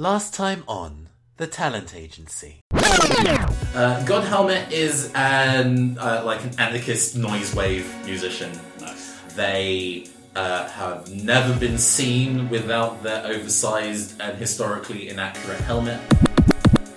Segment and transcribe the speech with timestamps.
[0.00, 2.60] Last time on the talent agency.
[2.72, 8.52] Uh, God Helmet is an uh, like an anarchist noise wave musician.
[8.80, 9.16] Nice.
[9.34, 10.06] They
[10.36, 15.98] uh, have never been seen without their oversized and historically inaccurate helmet.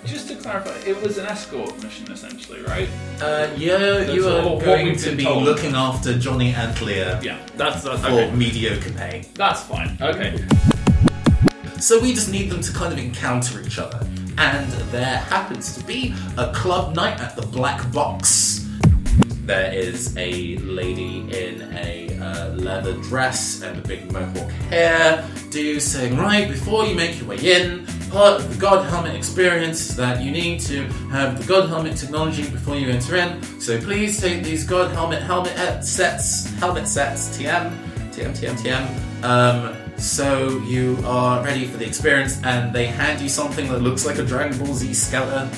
[0.04, 2.88] Just to clarify, it was an escort mission essentially, right?
[3.20, 5.42] Uh, yeah, you are going to be told.
[5.42, 8.30] looking after Johnny Antlia Yeah, that's that's for okay.
[8.30, 9.24] mediocre pay.
[9.34, 9.98] That's fine.
[10.00, 10.38] Okay.
[11.92, 14.00] So we just need them to kind of encounter each other.
[14.38, 18.66] And there happens to be a club night at the Black Box.
[19.44, 25.78] There is a lady in a uh, leather dress and a big mohawk hair do
[25.78, 29.96] saying, right, before you make your way in, part of the God Helmet experience is
[29.96, 33.42] that you need to have the God Helmet technology before you enter in.
[33.60, 37.70] So please take these God Helmet helmet uh, sets, helmet sets, TM,
[38.12, 39.24] TM, TM, TM.
[39.24, 44.04] Um, so you are ready for the experience, and they hand you something that looks
[44.04, 45.48] like a Dragon Ball Z skeleton.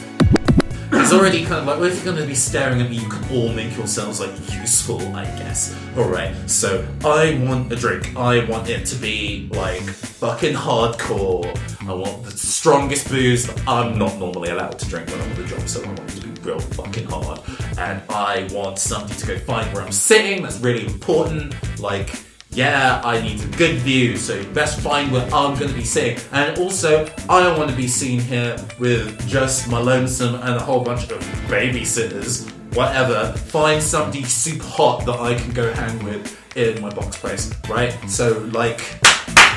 [0.92, 3.08] It's already kind of like, well, if you're going to be staring at me, you
[3.08, 5.76] can all make yourselves like useful, I guess.
[5.96, 8.16] Alright, so I want a drink.
[8.16, 11.46] I want it to be like fucking hardcore.
[11.86, 15.42] I want the strongest booze that I'm not normally allowed to drink when I'm on
[15.42, 17.40] the job, so I want it to be real fucking hard.
[17.78, 21.54] And I want somebody to go find where I'm sitting, that's really important.
[21.80, 22.14] Like,
[22.54, 26.22] yeah, I need a good view, so you best find where I'm to be sitting.
[26.32, 30.60] And also, I don't want to be seen here with just my lonesome and a
[30.60, 33.32] whole bunch of babysitters, whatever.
[33.32, 37.92] Find somebody super hot that I can go hang with in my box place, right?
[38.08, 38.78] So, like,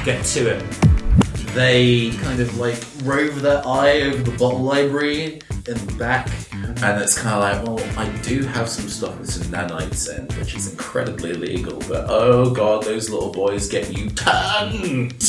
[0.04, 0.64] get to it.
[1.58, 7.02] They kind of like rove their eye over the bottle library in the back, and
[7.02, 10.54] it's kind of like, well, I do have some stuff with some nanites in, which
[10.54, 15.20] is incredibly illegal, but oh god, those little boys get you turned!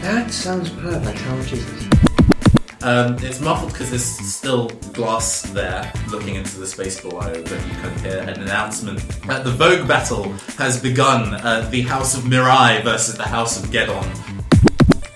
[0.00, 1.18] That sounds perfect.
[1.18, 2.82] How much is it?
[2.82, 7.74] Um, it's muffled because there's still glass there looking into the space below, but you
[7.82, 9.00] can hear an announcement.
[9.26, 11.34] that the Vogue battle has begun.
[11.34, 14.41] Uh, the House of Mirai versus the House of Gedon.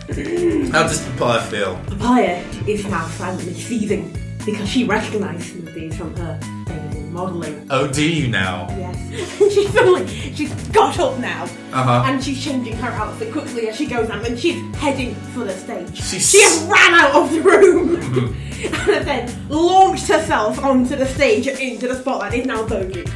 [0.09, 1.75] How does Papaya feel?
[1.89, 7.67] Papaya is now silently seething because she recognised these from her days in modelling.
[7.71, 8.69] Oh, do you now?
[8.78, 8.97] Yes.
[9.53, 11.45] she's suddenly, she's got up now.
[11.72, 12.05] Uh-huh.
[12.06, 15.53] And she's changing her outfit quickly as she goes out and she's heading for the
[15.56, 15.97] stage.
[15.97, 17.97] She's- She has ran out of the room
[18.89, 22.34] and then launched herself onto the stage and into the spotlight.
[22.34, 23.09] Is now voguing.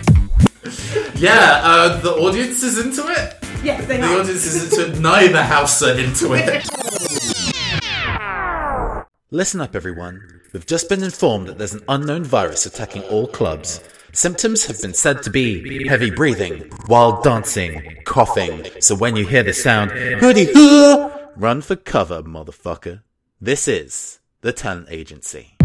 [1.20, 3.36] Yeah, uh, the audience is into it.
[3.62, 4.08] Yes, they The are.
[4.14, 5.00] The audience is into it.
[5.00, 6.66] Neither house are into it.
[9.32, 10.40] Listen up, everyone.
[10.52, 13.80] We've just been informed that there's an unknown virus attacking all clubs.
[14.12, 18.66] Symptoms have been said to be heavy breathing, wild dancing, coughing.
[18.80, 23.02] So when you hear the sound, hoodie, hoo, run for cover, motherfucker.
[23.40, 25.59] This is the Talent Agency.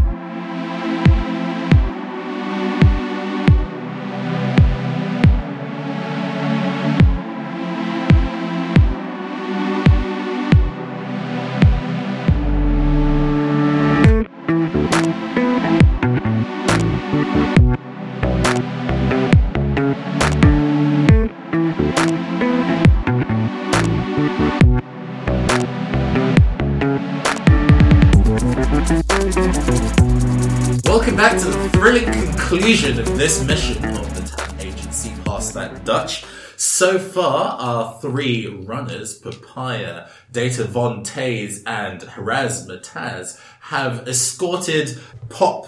[32.47, 36.25] Conclusion of this mission of the Talent Agency Past That Dutch.
[36.57, 45.65] So far, our three runners, Papaya, Data Von Taze, and Haraz Mataz, have escorted pop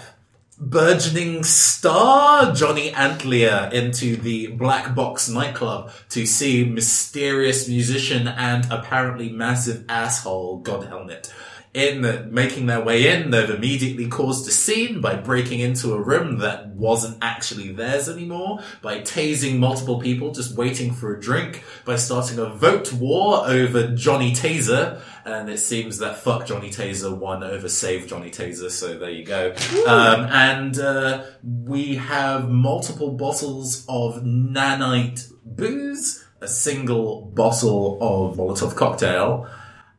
[0.56, 9.30] burgeoning star Johnny Antlia into the Black Box nightclub to see mysterious musician and apparently
[9.30, 11.32] massive asshole God Helmet.
[11.78, 16.38] In making their way in, they've immediately caused a scene by breaking into a room
[16.38, 21.94] that wasn't actually theirs anymore, by tasing multiple people just waiting for a drink, by
[21.94, 27.44] starting a vote war over Johnny Taser, and it seems that fuck Johnny Taser won
[27.44, 29.54] over save Johnny Taser, so there you go.
[29.86, 38.74] Um, and uh, we have multiple bottles of nanite booze, a single bottle of Molotov
[38.74, 39.48] cocktail,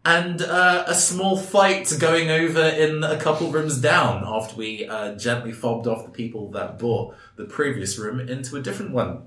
[0.06, 5.16] and uh, a small fight going over in a couple rooms down after we uh,
[5.16, 9.24] gently fobbed off the people that bought the previous room into a different one.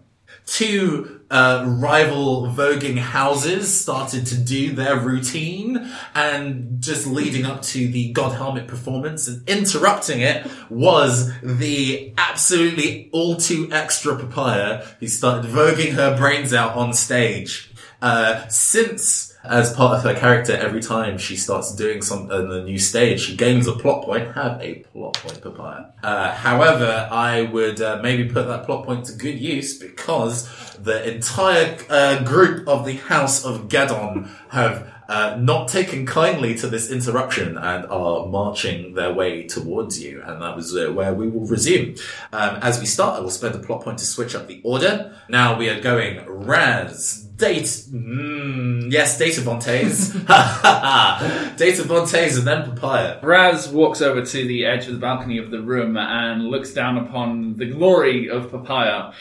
[0.46, 7.88] Two uh, rival voguing houses started to do their routine, and just leading up to
[7.88, 15.06] the God Helmet performance and interrupting it was the absolutely all too extra papaya who
[15.06, 17.70] started voguing her brains out on stage.
[18.00, 22.64] Uh, since as part of her character, every time she starts doing something on a
[22.64, 24.32] new stage, she gains a plot point.
[24.34, 25.86] Have a plot point, Papaya.
[26.02, 31.12] Uh, however, I would uh, maybe put that plot point to good use because the
[31.12, 36.90] entire uh, group of the House of Gedon have uh, not taken kindly to this
[36.90, 40.22] interruption and are marching their way towards you.
[40.24, 41.96] And that was uh, where we will resume.
[42.32, 45.14] Um, as we start, I will spend a plot point to switch up the order.
[45.28, 50.12] Now we are going Raz, Date, mm, yes, Data Vontaze,
[51.58, 53.18] Data Vontaze, and then Papaya.
[53.22, 56.96] Raz walks over to the edge of the balcony of the room and looks down
[56.96, 59.12] upon the glory of Papaya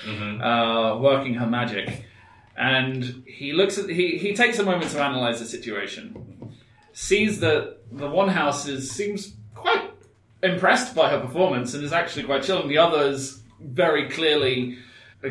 [0.41, 2.05] uh, working her magic.
[2.61, 6.53] And he looks at he, he takes a moment to analyze the situation.
[6.93, 9.89] Sees that the one house is seems quite
[10.43, 14.77] impressed by her performance and is actually quite chill, and the others very clearly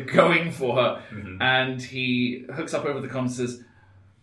[0.07, 1.03] going for her.
[1.13, 1.41] Mm-hmm.
[1.41, 3.63] And he hooks up over the comms and says,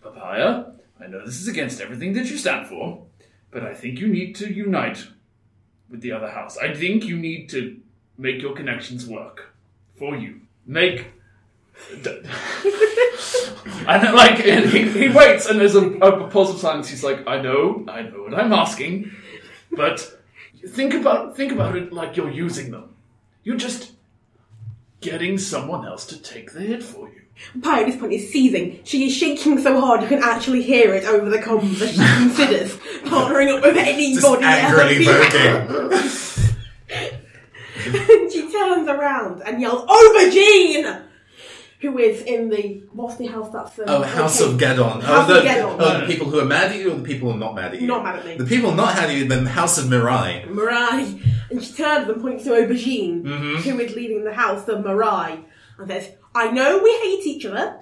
[0.02, 0.66] Papaya,
[1.00, 3.06] I know this is against everything that you stand for,
[3.50, 5.06] but I think you need to unite
[5.88, 6.58] with the other house.
[6.58, 7.80] I think you need to
[8.18, 9.54] make your connections work
[9.96, 10.42] for you.
[10.66, 11.06] Make.
[12.02, 12.10] D-
[13.88, 16.88] and then, like and he, he waits, and there's a, a pause of silence.
[16.88, 19.10] He's like, "I know, I know what I'm asking,
[19.72, 20.00] but
[20.68, 22.94] think about think about it like you're using them.
[23.44, 23.92] You're just
[25.00, 27.14] getting someone else to take the hit for you."
[27.62, 28.80] Pi at this point is seizing.
[28.84, 31.96] She is shaking so hard you can actually hear it over the comms as she
[32.18, 36.52] considers partnering up with anybody Just angrily else.
[36.88, 38.30] voting.
[38.30, 41.04] she turns around and yells, Aubergine!
[41.80, 43.78] Who is in the, what's the house that's...
[43.78, 45.00] Um, Oh, House of Gedon.
[45.00, 45.76] House oh, of the, Gedon.
[45.78, 47.74] oh, the people who are mad at you or the people who are not mad
[47.74, 47.86] at you?
[47.86, 48.36] Not mad at me.
[48.36, 50.44] The people not mad at you, the House of Mirai.
[50.48, 51.22] Mirai.
[51.50, 53.56] And she turns and points to Aubergine, Mm-hmm.
[53.70, 55.44] who is leading the house of Mirai,
[55.78, 57.80] and says, I know we hate each other,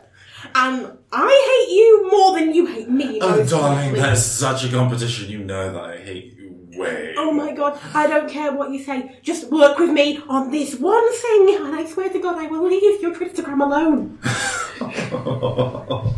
[0.54, 3.18] and I hate you more than you hate me.
[3.22, 5.30] Oh, darling, that is such a competition.
[5.30, 6.35] You know that I hate you
[6.76, 7.14] way.
[7.16, 9.18] Oh my god, I don't care what you say.
[9.22, 12.68] Just work with me on this one thing, and I swear to God, I will
[12.68, 14.18] leave your Instagram alone.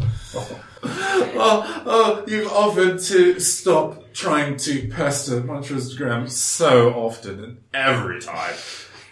[1.41, 8.21] Oh, oh, you've offered to stop trying to pester my Instagram so often and every
[8.21, 8.55] time.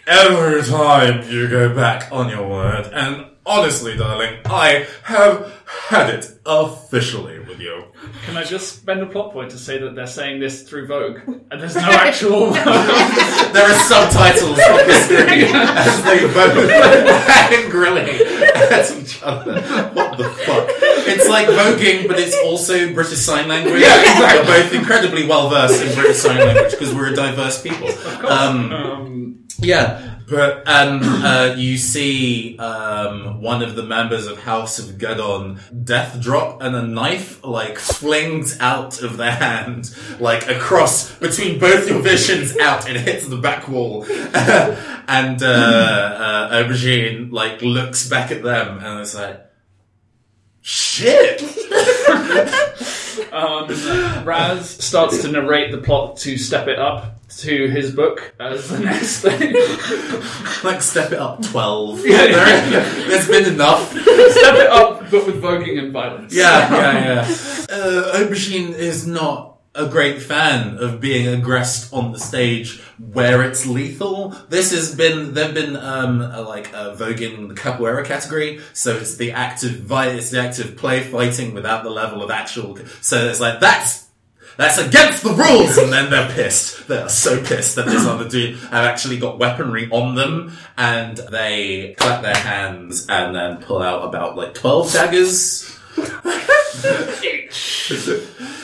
[0.05, 2.89] Every time you go back on your word.
[2.93, 5.53] And honestly, darling, I have
[5.89, 7.85] had it officially with you.
[8.25, 11.19] Can I just spend a plot point to say that they're saying this through Vogue,
[11.27, 12.53] and there's no actual.
[13.47, 16.69] There are subtitles on the screen as they vote
[17.51, 18.21] angrily
[18.53, 19.61] at each other.
[19.93, 20.67] What the fuck?
[21.07, 23.81] It's like voguing, but it's also British Sign Language.
[23.81, 24.47] Yeah, exactly.
[24.47, 27.87] We're both incredibly well versed in British Sign Language because we're a diverse people.
[28.27, 34.77] Um, um, yeah, but um, uh, you see um, one of the members of House
[34.77, 41.15] of Gedon death drop, and a knife like flings out of their hand, like across
[41.15, 44.03] between both your visions, out and hits the back wall.
[44.09, 49.39] and uh, uh, Aubergine like looks back at them, and it's like,
[50.59, 51.41] shit.
[53.31, 53.67] um,
[54.25, 58.79] Raz starts to narrate the plot to step it up to his book as the
[58.79, 59.53] next thing.
[60.63, 62.05] like step it up twelve.
[62.05, 62.17] Yeah.
[62.27, 63.89] There, has been enough.
[63.91, 66.33] step it up, but with voguing and violence.
[66.33, 67.21] Yeah, yeah, yeah.
[67.69, 73.65] Uh, Aubergine is not a great fan of being aggressed on the stage where it's
[73.67, 74.29] lethal.
[74.49, 79.15] This has been they've been um uh, like uh, voguing the capoeira category, so it's
[79.17, 82.77] the active vi- it's the active play fighting without the level of actual.
[83.01, 84.06] So it's like that's.
[84.57, 86.87] That's against the rules, and then they're pissed.
[86.87, 91.17] They are so pissed that this other dude have actually got weaponry on them, and
[91.17, 95.77] they clap their hands and then pull out about like twelve daggers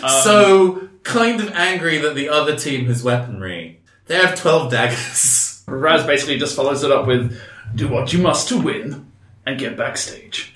[0.07, 3.81] so um, kind of angry that the other team has weaponry.
[4.05, 5.63] They have 12 daggers.
[5.67, 7.39] Raz basically just follows it up with
[7.73, 9.11] do what you must to win
[9.45, 10.52] and get backstage.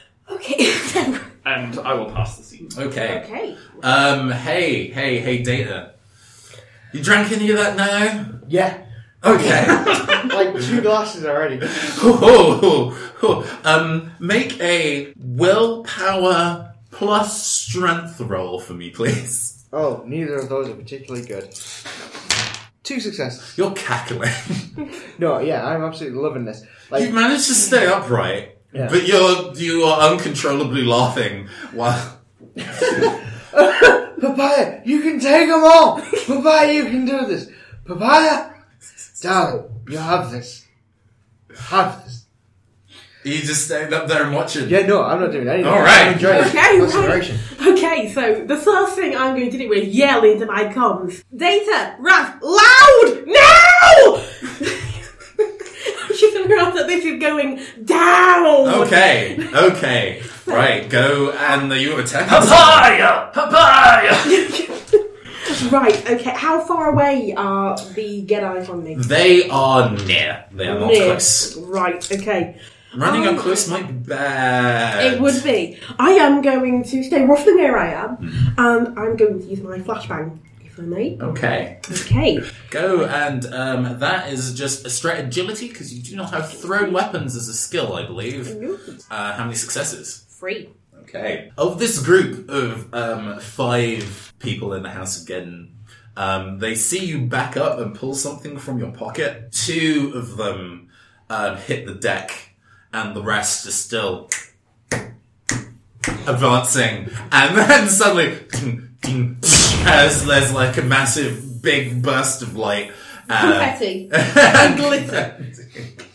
[1.48, 2.70] Okay, so, And I will pass the scene.
[2.78, 3.24] Okay.
[3.24, 3.58] okay.
[3.84, 5.94] Um, hey, hey, hey, Data.
[6.94, 8.40] You drank any of that now?
[8.48, 8.86] Yeah.
[9.24, 9.84] Okay.
[10.28, 11.60] Like two glasses already.
[11.62, 13.60] Oh, oh, oh.
[13.64, 19.66] Um, make a willpower plus strength roll for me, please.
[19.72, 21.54] Oh, neither of those are particularly good.
[22.84, 23.58] Two successes.
[23.58, 24.32] You're cackling.
[25.20, 26.64] No, yeah, I'm absolutely loving this.
[26.92, 28.90] Like, You've managed to stay upright, Yeah.
[28.90, 32.20] but you're you are uncontrollably laughing while
[34.20, 36.02] Papaya, you can take them all!
[36.02, 37.50] Papaya, you can do this!
[37.86, 38.52] Papaya!
[39.22, 40.66] Darling, you have this.
[41.56, 42.26] Have this.
[43.24, 44.70] you just staying up there and watching?
[44.70, 45.72] Yeah, no, I'm not doing anything.
[45.72, 46.08] All right.
[46.08, 46.48] I'm enjoying it.
[46.48, 47.40] Okay, What's right.
[47.68, 51.24] Okay, so the first thing I'm going to do is yell into my comms.
[51.36, 54.78] Data, Raph, loud, now!
[56.48, 58.68] She's that this is going down.
[58.84, 60.22] Okay, okay.
[60.46, 62.28] Right, go and you attack.
[62.30, 63.30] Papaya!
[63.34, 64.64] Papaya!
[65.72, 68.96] Right, okay, how far away are the Gedi from me?
[68.96, 70.46] They are near.
[70.52, 71.06] They are not Near.
[71.06, 71.58] close.
[71.58, 72.58] Right, okay.
[72.96, 75.14] Running Um, up close might be bad.
[75.14, 75.80] It would be.
[75.98, 78.60] I am going to stay roughly where I am, Hmm.
[78.60, 80.38] and I'm going to use my flashbang,
[80.78, 81.18] if I may.
[81.20, 81.80] Okay.
[81.90, 82.42] Okay.
[82.70, 86.94] Go and um, that is just a straight agility because you do not have thrown
[86.94, 88.48] weapons as a skill, I believe.
[89.10, 90.26] Uh, how many successes?
[90.30, 90.70] Free.
[91.04, 91.52] Okay.
[91.58, 95.70] Of this group of um, five people in the House of Gedon,
[96.16, 99.52] um, they see you back up and pull something from your pocket.
[99.52, 100.90] Two of them
[101.30, 102.56] um, hit the deck,
[102.92, 104.30] and the rest are still
[106.28, 107.10] advancing.
[107.32, 109.38] And then suddenly, ding, ding,
[109.86, 112.92] as there's like a massive, big burst of light.
[113.30, 114.10] uh, Confetti.
[114.14, 115.46] and glitter.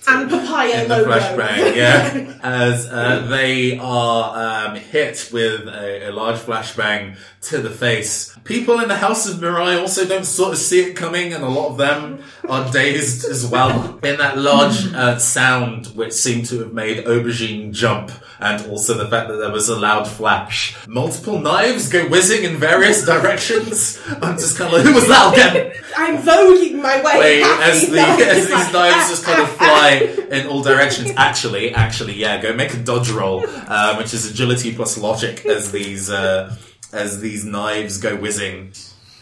[0.07, 1.11] And papaya in the logo.
[1.13, 2.39] flashbang, yeah.
[2.43, 8.37] As uh, they are um, hit with a, a large flashbang to the face.
[8.45, 11.49] People in the House of Mirai also don't sort of see it coming, and a
[11.49, 13.99] lot of them are dazed as well.
[14.03, 19.09] In that large uh, sound, which seemed to have made Aubergine jump, and also the
[19.09, 20.77] fact that there was a loud flash.
[20.89, 24.01] Multiple knives go whizzing in various directions.
[24.21, 25.73] I'm just kind of like, who was that again?
[25.97, 27.19] I'm voguing my way.
[27.19, 31.11] Wait, as the as these knives just kind of ah, fly in all directions.
[31.17, 35.73] Actually, actually, yeah, go make a dodge roll, um, which is agility plus logic as
[35.73, 36.55] these uh,
[36.93, 38.73] as these knives go whizzing.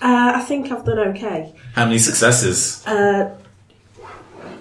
[0.02, 1.52] Uh, I think I've done okay.
[1.74, 2.84] How many successes?
[2.86, 3.36] Uh,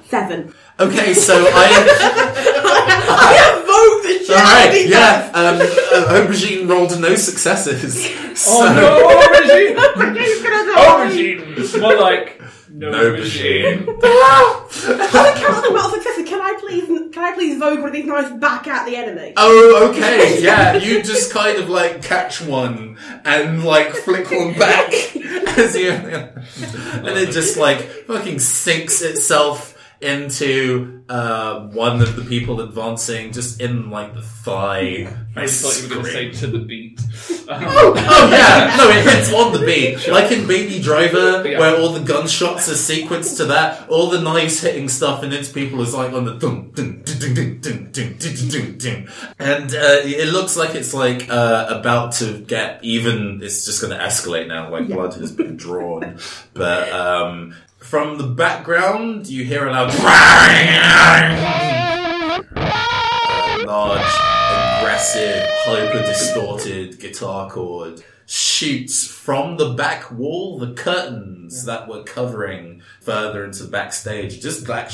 [0.07, 0.53] seven.
[0.79, 1.67] Okay, so I
[3.09, 5.31] I have vogued the shit all out of right, these yeah.
[5.33, 8.05] Um, uh, Aubergine rolled no successes.
[8.39, 9.75] So, Oh no, aubergine!
[9.95, 10.19] knives.
[10.25, 10.79] He's gonna die.
[10.79, 11.81] Aubergine!
[11.81, 12.38] More like
[12.71, 13.85] no, no aubergine.
[13.85, 15.15] aubergine.
[15.15, 17.93] On account of the amount of can I please, can I please vogue one of
[17.93, 19.33] these knives back at the enemy?
[19.35, 20.75] Oh, okay, yeah.
[20.75, 24.93] You just kind of like catch one and like flick one back
[25.57, 32.61] as you, and it just like fucking sinks itself into uh, one of the people
[32.61, 35.07] advancing, just in like the thigh.
[35.35, 36.99] I thought you were going to say to the beat.
[37.51, 37.93] Oh
[38.31, 41.59] yeah, no, it hits on the beat, like in Baby Driver, Yeah.
[41.59, 43.89] where all the gunshots are sequenced to that.
[43.89, 47.19] All the knives hitting stuff and its people is like on the dun dun dun
[47.19, 51.65] dun dun dun dun dun dun dun, and uh, it looks like it's like uh,
[51.69, 53.39] about to get even.
[53.41, 54.69] It's just going to escalate now.
[54.69, 56.19] Like blood has been drawn,
[56.53, 59.89] but um, from the background you hear a loud.
[59.89, 59.95] a
[63.65, 64.01] large,
[64.79, 70.59] aggressive, hyper distorted guitar chord shoots from the back wall.
[70.59, 74.91] The curtains that were covering further into backstage just like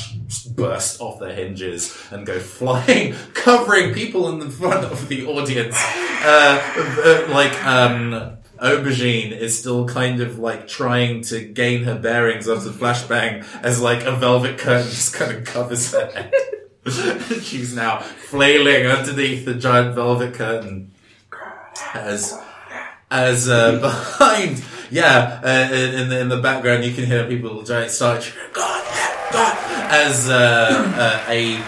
[0.54, 5.76] burst off their hinges and go flying, covering people in the front of the audience.
[6.22, 6.62] Uh,
[7.04, 12.70] uh, like, um, Aubergine is still kind of like trying to gain her bearings after
[12.70, 16.32] the flashbang as like a velvet curtain just kind of covers her head.
[17.42, 20.92] She's now flailing underneath the giant velvet curtain
[21.94, 22.38] as
[23.10, 27.90] as uh, behind, yeah, uh, in the in the background you can hear people giant
[27.90, 28.84] start God,
[29.32, 29.56] God,
[29.90, 30.34] as uh,
[30.96, 31.62] uh, a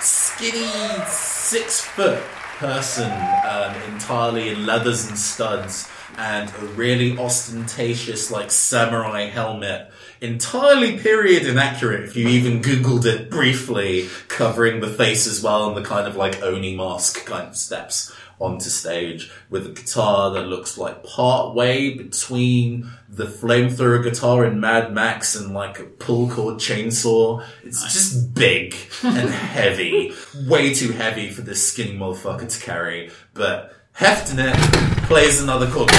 [0.00, 0.68] skinny
[1.06, 2.22] six foot
[2.58, 3.10] person,
[3.48, 9.90] um, entirely in leathers and studs, and a really ostentatious like samurai helmet.
[10.20, 15.76] Entirely period inaccurate if you even googled it briefly, covering the face as well and
[15.76, 20.46] the kind of like Oni mask kind of steps onto stage with a guitar that
[20.46, 26.28] looks like part way between the flamethrower guitar in Mad Max and like a pull
[26.28, 27.44] cord chainsaw.
[27.62, 30.12] It's just big and heavy.
[30.46, 33.10] Way too heavy for this skinny motherfucker to carry.
[33.32, 35.90] But hefting it plays another chord.
[35.92, 35.98] Like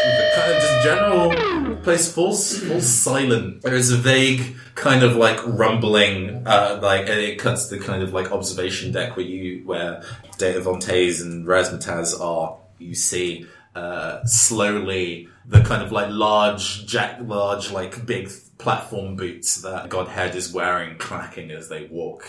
[0.00, 3.60] the kind of just general plays falls falls silent.
[3.60, 8.02] There is a vague kind of like rumbling, uh, like and it cuts the kind
[8.02, 10.02] of like observation deck where you where
[10.38, 12.56] Data Von Taze and Razmataz are.
[12.78, 19.60] You see uh, slowly the kind of like large jack, large like big platform boots
[19.60, 22.24] that Godhead is wearing clacking as they walk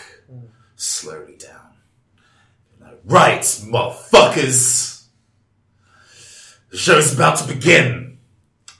[0.76, 1.63] slowly down.
[3.04, 5.04] Right, motherfuckers.
[6.70, 8.18] The show's about to begin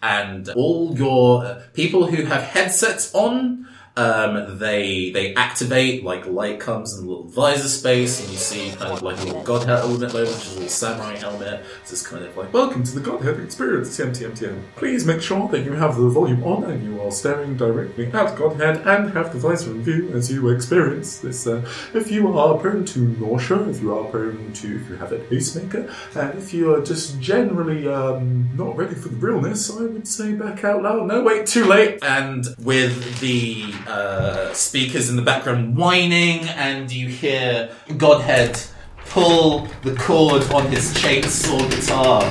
[0.00, 3.63] and all your uh, people who have headsets on
[3.96, 8.70] Um, they they activate like light comes in a little visor space, and you see
[8.70, 11.64] kind of like a little godhead helmet, which is a little samurai helmet.
[11.80, 14.62] It's just kind of like Welcome to the Godhead Experience, TM, TM, TM.
[14.74, 18.36] Please make sure that you have the volume on and you are staring directly at
[18.36, 21.46] Godhead and have the visor in view as you experience this.
[21.46, 21.62] Uh,
[21.94, 25.18] if you are prone to nausea, if you are prone to, if you have a
[25.18, 30.08] pacemaker, and if you are just generally um, not ready for the realness, I would
[30.08, 31.06] say back out loud.
[31.06, 32.02] No, wait, too late.
[32.02, 38.60] and with the uh, speakers in the background whining, and you hear Godhead
[39.06, 42.22] pull the cord on his chainsaw guitar,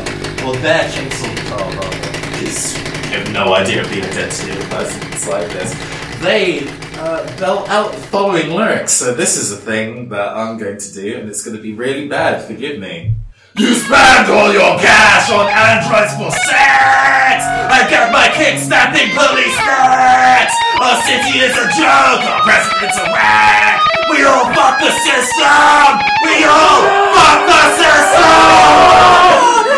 [0.45, 5.01] or their chainsaw guitar rather, you have no idea of the identity of the person
[5.11, 5.73] inside this.
[6.21, 6.67] They
[6.97, 10.93] uh, belt out the following lyrics, so this is a thing that I'm going to
[10.93, 13.15] do, and it's going to be really bad, forgive me.
[13.55, 17.45] You spend all your cash on androids for sex!
[17.69, 20.57] I get my kick-snapping police next!
[20.81, 22.25] Our city is a joke!
[22.33, 23.77] Our president's a whack!
[24.09, 26.01] We all fuck the system!
[26.25, 26.81] We all
[27.13, 28.33] fuck the system!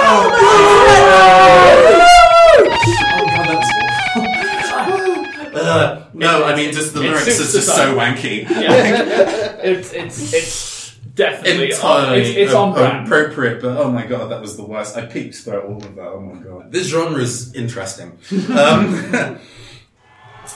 [0.08, 0.96] Oh god,
[3.36, 3.60] that
[4.56, 5.60] was awful.
[5.60, 8.48] Uh, no, I mean just the it lyrics suits is just so wanky.
[8.50, 8.72] Yeah.
[9.64, 10.75] it's it's it's
[11.16, 13.06] definitely entirely on, it's, it's on brand.
[13.08, 14.96] appropriate, but oh my god, that was the worst.
[14.96, 16.08] I peeped through all of that.
[16.08, 18.18] Oh my god, this genre is interesting.
[18.56, 18.96] um,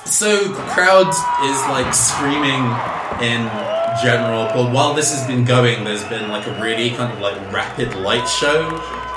[0.06, 2.64] so the crowd is like screaming
[3.22, 3.50] in
[4.04, 7.36] general, but while this has been going, there's been like a really kind of like
[7.54, 8.68] rapid light show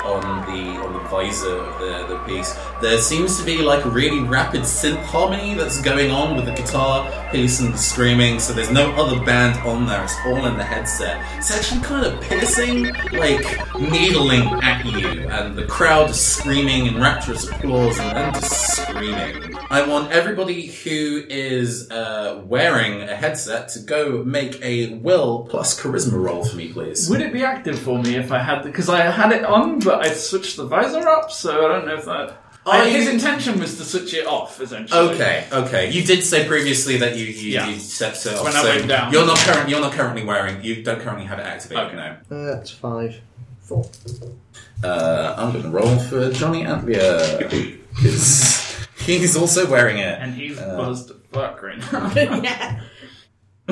[0.03, 2.57] on the on the visor of the, the piece.
[2.81, 6.53] There seems to be like a really rapid synth harmony that's going on with the
[6.53, 8.39] guitar the screaming.
[8.39, 10.03] So there's no other band on there.
[10.03, 11.25] It's all in the headset.
[11.37, 17.01] It's actually kind of piercing, like needling at you, and the crowd is screaming in
[17.01, 19.55] rapturous applause and then just screaming.
[19.71, 25.79] I want everybody who is uh, wearing a headset to go make a will plus
[25.81, 27.09] charisma roll for me, please.
[27.09, 28.69] Would it be active for me if I had the.
[28.69, 31.95] because I had it on, but I switched the visor up, so I don't know
[31.95, 32.42] if that.
[32.65, 34.99] Are I- his intention was to switch it off, essentially.
[35.15, 35.89] Okay, okay.
[35.91, 37.67] You did say previously that you you, Yeah.
[37.67, 38.43] you set it off.
[38.45, 39.11] When I so went down.
[39.11, 39.69] You're not current.
[39.69, 40.63] You're not currently wearing.
[40.63, 41.83] You don't currently have it activated.
[41.87, 41.95] Okay.
[41.95, 42.37] No.
[42.37, 43.19] Uh, that's five.
[43.61, 43.89] Four.
[44.83, 50.19] Uh, I'm going to roll for Johnny Antlia because he's also wearing it.
[50.19, 52.11] And he's Uh, buzzed to fuck right now.
[52.15, 52.81] yeah.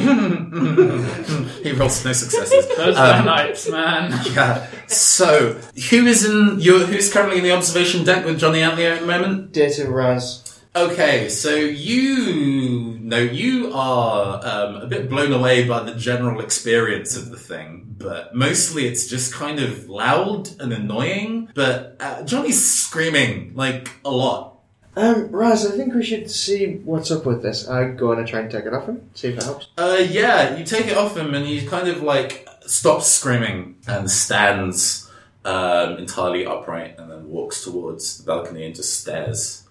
[1.64, 2.68] he rolls no successes.
[2.78, 4.12] Those Um, nights, man.
[4.34, 4.68] yeah.
[4.88, 5.54] So,
[5.90, 6.60] who is in?
[6.60, 9.52] you who's currently in the observation deck with Johnny Antlia at the moment?
[9.52, 10.48] Data Raz.
[10.74, 17.18] Okay, so you know you are um, a bit blown away by the general experience
[17.18, 21.50] of the thing, but mostly it's just kind of loud and annoying.
[21.54, 24.51] But uh, Johnny's screaming like a lot.
[24.96, 27.68] Um, Raz, I think we should see what's up with this.
[27.68, 29.68] I go on and try and take it off him, see if it helps.
[29.78, 34.12] Uh, yeah, you take it off him and he kind of like stops screaming and
[34.12, 35.10] stands
[35.46, 39.64] um, entirely upright and then walks towards the balcony and just stares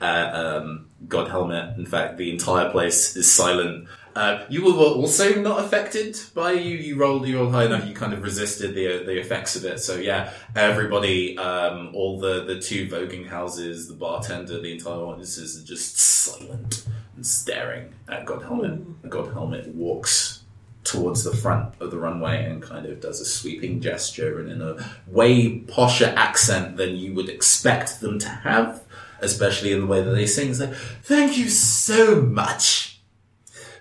[0.00, 1.76] at um, God Helmet.
[1.76, 3.88] In fact, the entire place is silent.
[4.18, 6.76] Uh, you were also not affected by you.
[6.76, 7.86] You rolled, you rolled high enough.
[7.86, 9.78] You kind of resisted the the effects of it.
[9.78, 15.62] So yeah, everybody, um, all the the two voguing houses, the bartender, the entire audiences
[15.62, 19.08] are just silent and staring at God Helmet.
[19.08, 20.42] God Helmet walks
[20.82, 24.60] towards the front of the runway and kind of does a sweeping gesture and in
[24.60, 28.82] a way posher accent than you would expect them to have,
[29.20, 30.58] especially in the way that they sing.
[30.58, 32.87] Like, thank you so much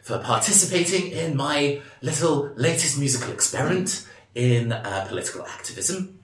[0.08, 6.17] for participating in my little latest musical experiment in uh, political activism.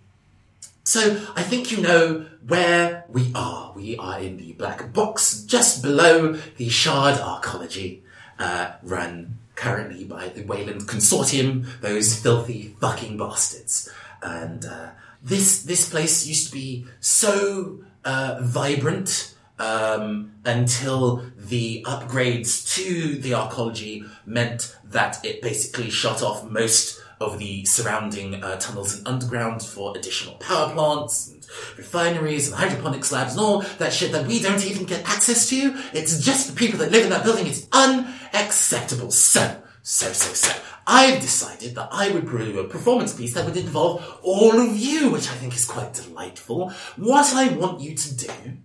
[0.85, 1.01] So,
[1.35, 3.73] I think you know where we are.
[3.75, 7.99] We are in the black box just below the Shard Arcology,
[8.39, 13.89] uh, run currently by the Wayland Consortium, those filthy fucking bastards.
[14.21, 14.91] And uh,
[15.21, 19.32] this this place used to be so uh, vibrant
[19.63, 27.39] um, until the upgrades to the arcology meant that it basically shut off most of
[27.39, 31.47] the surrounding uh, tunnels and underground for additional power plants and
[31.77, 35.75] refineries and hydroponics labs and all that shit that we don't even get access to.
[35.93, 37.47] It's just the people that live in that building.
[37.47, 39.11] It's unacceptable.
[39.11, 40.61] So, so, so, so.
[40.85, 45.11] I've decided that I would brew a performance piece that would involve all of you,
[45.11, 46.71] which I think is quite delightful.
[46.97, 48.57] What I want you to do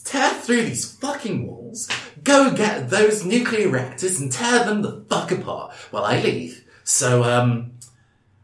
[0.00, 1.88] tear through these fucking walls,
[2.22, 6.64] go get those nuclear reactors and tear them the fuck apart while I leave.
[6.84, 7.72] So, um,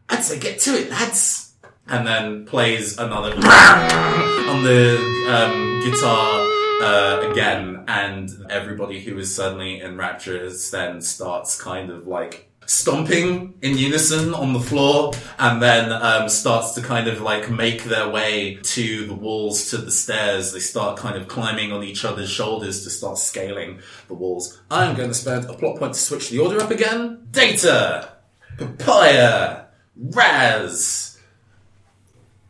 [0.09, 1.53] I'd say get to it, lads.
[1.87, 4.95] And then plays another on the
[5.27, 6.39] um, guitar
[6.81, 13.55] uh, again, and everybody who is suddenly in raptures then starts kind of like stomping
[13.63, 18.07] in unison on the floor, and then um, starts to kind of like make their
[18.07, 20.53] way to the walls, to the stairs.
[20.53, 24.61] They start kind of climbing on each other's shoulders to start scaling the walls.
[24.69, 27.27] I'm going to spend a plot point to switch the order up again.
[27.31, 28.13] Data,
[28.57, 31.19] Papaya, Raz.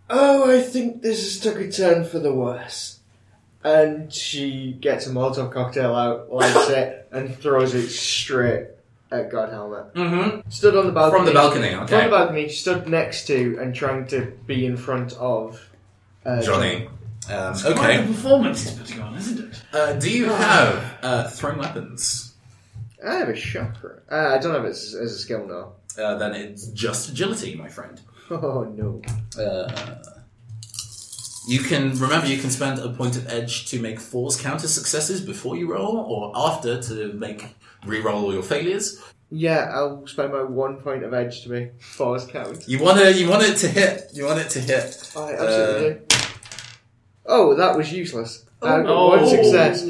[0.10, 3.00] Oh, I think this has took a turn for the worse.
[3.64, 8.68] And she gets a Molotov cocktail out, lights it, and throws it straight
[9.12, 9.94] at God Helmet.
[9.94, 10.50] Mm-hmm.
[10.50, 11.18] Stood on the balcony.
[11.18, 11.88] From the balcony, okay.
[11.88, 15.70] From the balcony, stood next to and trying to be in front of
[16.26, 16.88] uh, Johnny.
[17.30, 17.98] Um, Quite okay.
[18.02, 19.62] the performance he's putting on, isn't it?
[19.74, 22.34] Uh, do you have uh, thrown weapons?
[23.06, 24.02] I have a chakra.
[24.12, 25.74] Uh, I don't have it as, as a skill now.
[26.02, 28.00] Uh, then it's just agility, my friend.
[28.32, 29.02] Oh no.
[29.42, 29.96] Uh,
[31.48, 35.20] you can remember you can spend a point of edge to make force counter successes
[35.20, 39.02] before you roll, or after to make re-roll all your failures.
[39.32, 42.68] Yeah, I'll spend my one point of edge to make force count.
[42.68, 44.10] You want to you want it to hit.
[44.14, 45.12] You want it to hit.
[45.16, 46.16] I absolutely do.
[47.28, 48.46] Oh, that was useless.
[48.62, 49.08] I got Oh.
[49.10, 49.86] one success.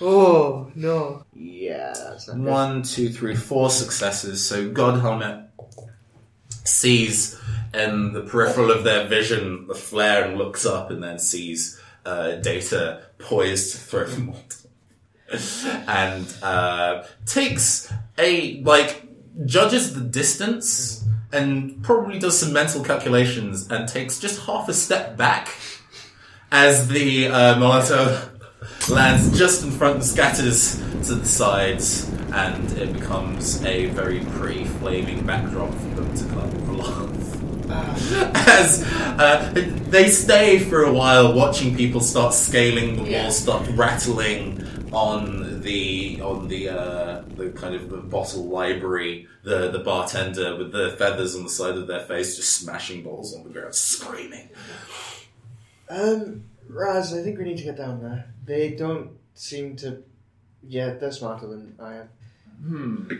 [0.00, 1.24] Oh no.
[1.34, 2.44] Yeah, that's not good.
[2.44, 4.44] One, two, three, four successes.
[4.44, 5.44] So God Helmet
[6.64, 7.38] sees
[7.72, 12.32] in the peripheral of their vision the flare and looks up and then sees uh,
[12.36, 14.59] Data poised to throw the Molotov.
[15.86, 19.06] and uh, takes a like
[19.44, 25.16] judges the distance and probably does some mental calculations and takes just half a step
[25.16, 25.54] back
[26.50, 28.28] as the uh, Molotov
[28.90, 34.64] lands just in front and scatters to the sides, and it becomes a very pretty
[34.64, 37.16] flaming backdrop for them to kind of laugh.
[38.48, 39.52] As uh,
[39.88, 46.20] they stay for a while watching people start scaling the walls, start rattling on the
[46.20, 51.34] on the uh, the kind of the bottle library, the the bartender with the feathers
[51.36, 54.48] on the side of their face just smashing bottles on the ground, screaming.
[55.88, 58.32] Um, Raz, I think we need to get down there.
[58.44, 60.02] They don't seem to.
[60.62, 62.08] Yeah, they're smarter than I am.
[62.64, 63.12] Hmm.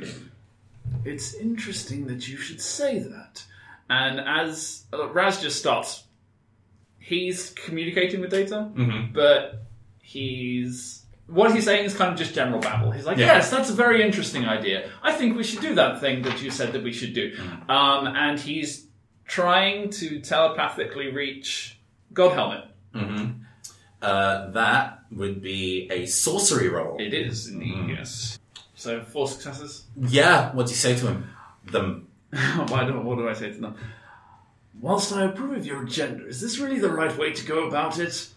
[1.05, 3.45] It's interesting that you should say that.
[3.89, 6.05] And as uh, Raz just starts,
[6.99, 9.13] he's communicating with Data, Mm-hmm.
[9.15, 9.63] but
[10.01, 11.00] he's.
[11.31, 12.91] What he's saying is kind of just general babble.
[12.91, 13.27] He's like, Yeah.
[13.27, 14.91] yes, that's a very interesting idea.
[15.03, 17.37] I think we should do that thing that you said that we should do.
[17.69, 18.87] Um, and he's
[19.27, 21.79] trying to telepathically reach
[22.13, 22.65] God Helmet.
[22.95, 23.43] Mm-hmm.
[24.03, 26.97] Uh, that would be a sorcery roll.
[26.99, 28.39] It is, indeed, yes.
[28.75, 29.85] So, four successes.
[29.97, 31.31] Yeah, what do you say to him?
[31.71, 32.09] Them.
[32.31, 33.77] Why do, what do I say to them?
[34.81, 37.99] Whilst I approve of your agenda, is this really the right way to go about
[37.99, 38.29] it?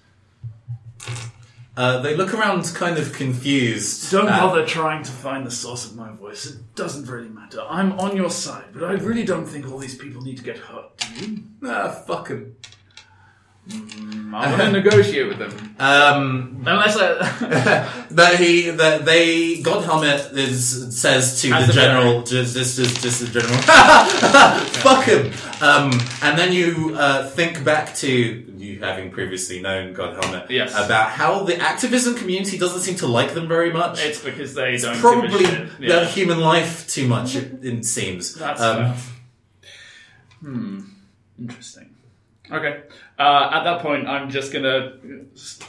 [1.76, 4.12] Uh, they look around kind of confused.
[4.12, 6.46] Don't at- bother trying to find the source of my voice.
[6.46, 7.62] It doesn't really matter.
[7.68, 10.58] I'm on your side, but I really don't think all these people need to get
[10.58, 11.38] hurt, do you?
[11.66, 12.30] Ah, fuck
[13.70, 14.36] him.
[14.36, 15.76] I want to negotiate with them.
[15.80, 17.14] Um, Unless I...
[18.12, 22.78] that he, that they, God Helmet is, says to As the the general, just, just,
[22.78, 23.58] just, just the general,
[24.82, 25.32] fuck him.
[25.62, 25.92] Um,
[26.24, 30.50] and then you, uh, think back to you having previously known God Helmet.
[30.50, 30.72] Yes.
[30.74, 34.04] About how the activism community doesn't seem to like them very much.
[34.04, 35.78] it's because they don't probably give a shit.
[35.80, 36.06] the Yeah.
[36.06, 38.34] human life too much, it, it seems.
[38.36, 38.96] That's um, fair.
[40.42, 40.80] Hmm.
[41.40, 41.96] Interesting.
[42.52, 42.82] Okay.
[43.18, 44.94] Uh, at that point, I'm just gonna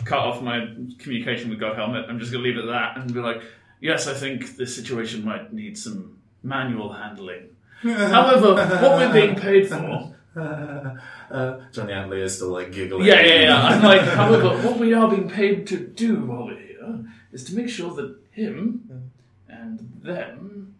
[0.05, 0.67] cut off my
[0.99, 2.07] communication with God Helmet.
[2.09, 3.43] I'm just gonna leave it at that and be like,
[3.81, 7.49] "Yes, I think this situation might need some manual handling.
[7.83, 13.07] However, what we're being paid for." uh, Johnny Antlia is still like giggling.
[13.07, 13.63] Yeah, yeah, yeah.
[13.63, 17.55] I'm like, however, what we are being paid to do while we're here is to
[17.55, 19.11] make sure that him
[19.49, 20.75] and them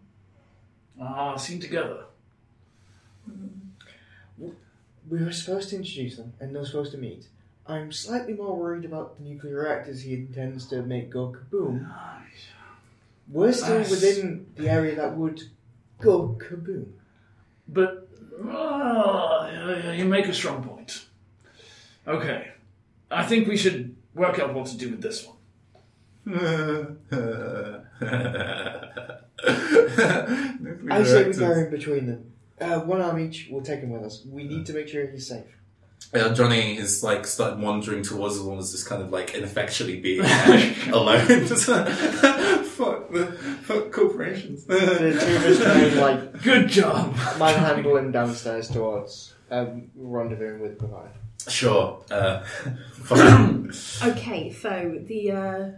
[0.99, 2.05] are seen together.
[5.09, 7.27] We were supposed to introduce them, and they're supposed to meet.
[7.67, 11.89] I'm slightly more worried about the nuclear reactors he intends to make go kaboom.
[13.27, 15.41] We're still within the area that would
[15.99, 16.91] go kaboom.
[17.67, 18.07] But
[18.43, 21.05] yeah, you make a strong point.
[22.07, 22.49] Okay,
[23.09, 25.35] I think we should work out what to do with this one.
[30.91, 32.31] I say we go in between them.
[32.59, 34.25] Uh, one arm each, we'll take him with us.
[34.25, 35.45] We need to make sure he's safe.
[36.13, 40.21] Yeah, Johnny is like started wandering towards the walls, just kind of like ineffectually being
[40.91, 41.25] alone.
[41.45, 43.25] fuck the
[43.63, 44.65] fuck corporations.
[44.65, 47.13] The two of us try and, like, Good job.
[47.37, 51.11] manhandle him downstairs towards um, rendezvousing with Provide.
[51.49, 52.03] Sure.
[52.09, 52.43] Uh,
[52.93, 53.71] fine.
[54.03, 55.69] Okay, so the uh,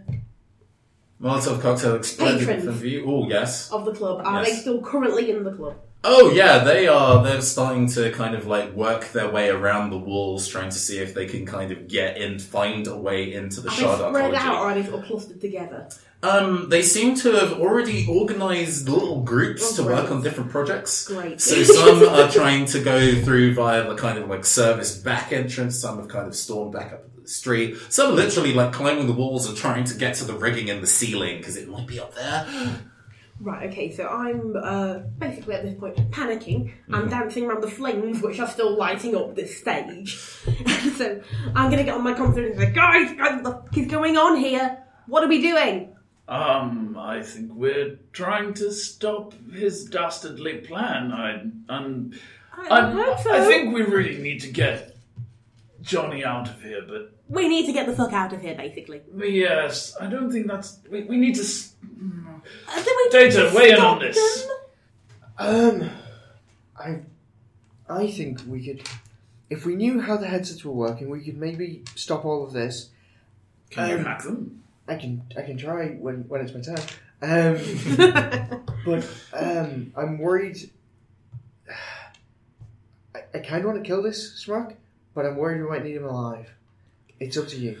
[1.20, 2.64] Molotov cocktail exploded Patrons.
[2.64, 3.04] from view.
[3.06, 3.70] Oh yes.
[3.72, 4.50] of the club are Yes.
[4.52, 5.76] they still currently in the club?
[6.04, 7.24] Oh yeah, they are.
[7.24, 10.98] They're starting to kind of like work their way around the walls, trying to see
[10.98, 14.08] if they can kind of get in, find a way into the Are shard they
[14.08, 15.88] spread out or are they sort of clustered together?
[16.22, 21.06] Um, they seem to have already organised little groups to Oh, work on different projects.
[21.06, 21.40] Great.
[21.40, 25.78] So some are trying to go through via the kind of like service back entrance.
[25.78, 27.76] Some have kind of stormed back up the street.
[27.88, 30.80] Some are literally like climbing the walls and trying to get to the rigging in
[30.80, 32.46] the ceiling because it might be up there.
[33.40, 36.70] Right, okay, so I'm uh, basically at this point panicking.
[36.70, 36.94] Mm-hmm.
[36.94, 40.16] I'm dancing around the flames, which are still lighting up this stage.
[40.96, 41.20] so
[41.54, 44.16] I'm gonna get on my confidence and say, guys, guys, what the fuck is going
[44.16, 44.82] on here?
[45.06, 45.94] What are we doing?
[46.26, 51.12] Um, I think we're trying to stop his dastardly plan.
[51.12, 51.40] I,
[51.72, 52.12] I'm,
[52.52, 53.32] I I'm, so.
[53.32, 54.96] I think we really need to get
[55.80, 59.00] Johnny out of here, but we need to get the fuck out of here, basically.
[59.16, 60.80] yes, I don't think that's.
[60.90, 61.42] We, we need to.
[61.42, 64.46] s- Uh, do we Data, weigh in on this.
[65.38, 65.90] Um,
[66.78, 67.00] I,
[67.88, 68.82] I think we could,
[69.50, 72.90] if we knew how the headsets were working, we could maybe stop all of this.
[73.70, 74.62] Can you Um, hack them?
[74.86, 76.78] I can, I can try when when it's my turn.
[77.20, 80.70] Um, but um, I'm worried.
[83.14, 84.74] I, I kind of want to kill this Smrock,
[85.14, 86.48] but I'm worried we might need him alive.
[87.20, 87.78] It's up to you.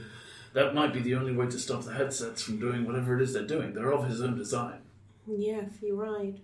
[0.58, 3.32] That might be the only way to stop the headsets from doing whatever it is
[3.32, 3.74] they're doing.
[3.74, 4.80] They're of his own design.
[5.28, 6.34] Yes, you're right.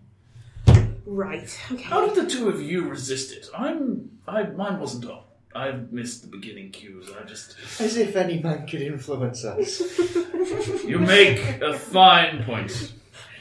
[1.05, 1.83] Right, okay.
[1.83, 3.49] How did the two of you resist it?
[3.59, 4.13] I'm.
[4.29, 5.23] I mine wasn't on.
[5.53, 7.11] I missed the beginning cues.
[7.21, 7.57] I just.
[7.81, 9.83] As if any man could influence us.
[10.87, 12.93] You make a fine point.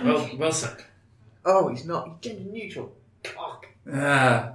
[0.03, 0.77] Well, well said.
[1.45, 2.17] oh, he's not.
[2.23, 2.93] He's gender neutral.
[3.23, 3.67] Cock.
[3.93, 4.53] Ah,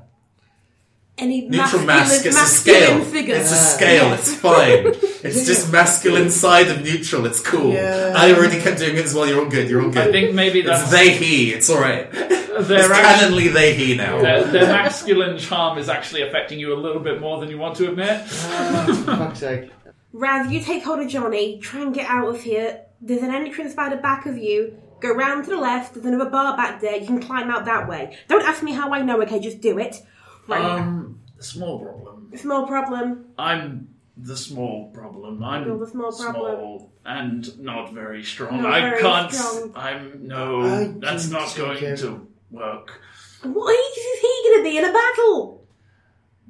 [1.16, 2.26] Any neutral masculine, mask.
[2.26, 3.04] It's a masculine scale.
[3.04, 3.35] Figure.
[3.37, 3.61] It's a Yeah.
[3.76, 4.12] scale.
[4.14, 4.94] It's fine.
[5.22, 7.26] It's just masculine side of neutral.
[7.26, 7.72] It's cool.
[7.72, 8.14] Yeah.
[8.16, 9.26] I already kept doing it as well.
[9.26, 9.68] You're all good.
[9.68, 10.09] You're all good.
[10.09, 11.52] I think maybe It's that's they he.
[11.52, 12.09] It's all right.
[12.12, 14.20] It's their, act- canonly they he now.
[14.20, 17.76] their, their masculine charm is actually affecting you a little bit more than you want
[17.76, 18.22] to admit.
[18.31, 19.70] Ah, fuck's sake.
[20.12, 22.83] Raz, you take hold of Johnny, try and get out of here.
[23.00, 24.76] There's an entrance by the back of you.
[25.00, 26.96] Go round to the left, there's another bar back there.
[26.96, 28.16] You can climb out that way.
[28.26, 29.38] Don't ask me how I know, okay?
[29.38, 30.02] Just do it.
[30.48, 30.61] Right.
[30.64, 32.33] Um, small problem.
[32.37, 33.26] Small problem.
[33.38, 33.88] I'm
[34.20, 35.42] the small problem.
[35.44, 36.35] I'm You're the small problem.
[36.59, 38.62] small and not very strong.
[38.62, 39.33] Not I very can't.
[39.33, 39.72] strong.
[39.76, 40.62] I'm no.
[40.62, 41.96] I that's didn't not take going him.
[41.98, 43.00] to work.
[43.42, 45.64] What age is he going to be in a battle?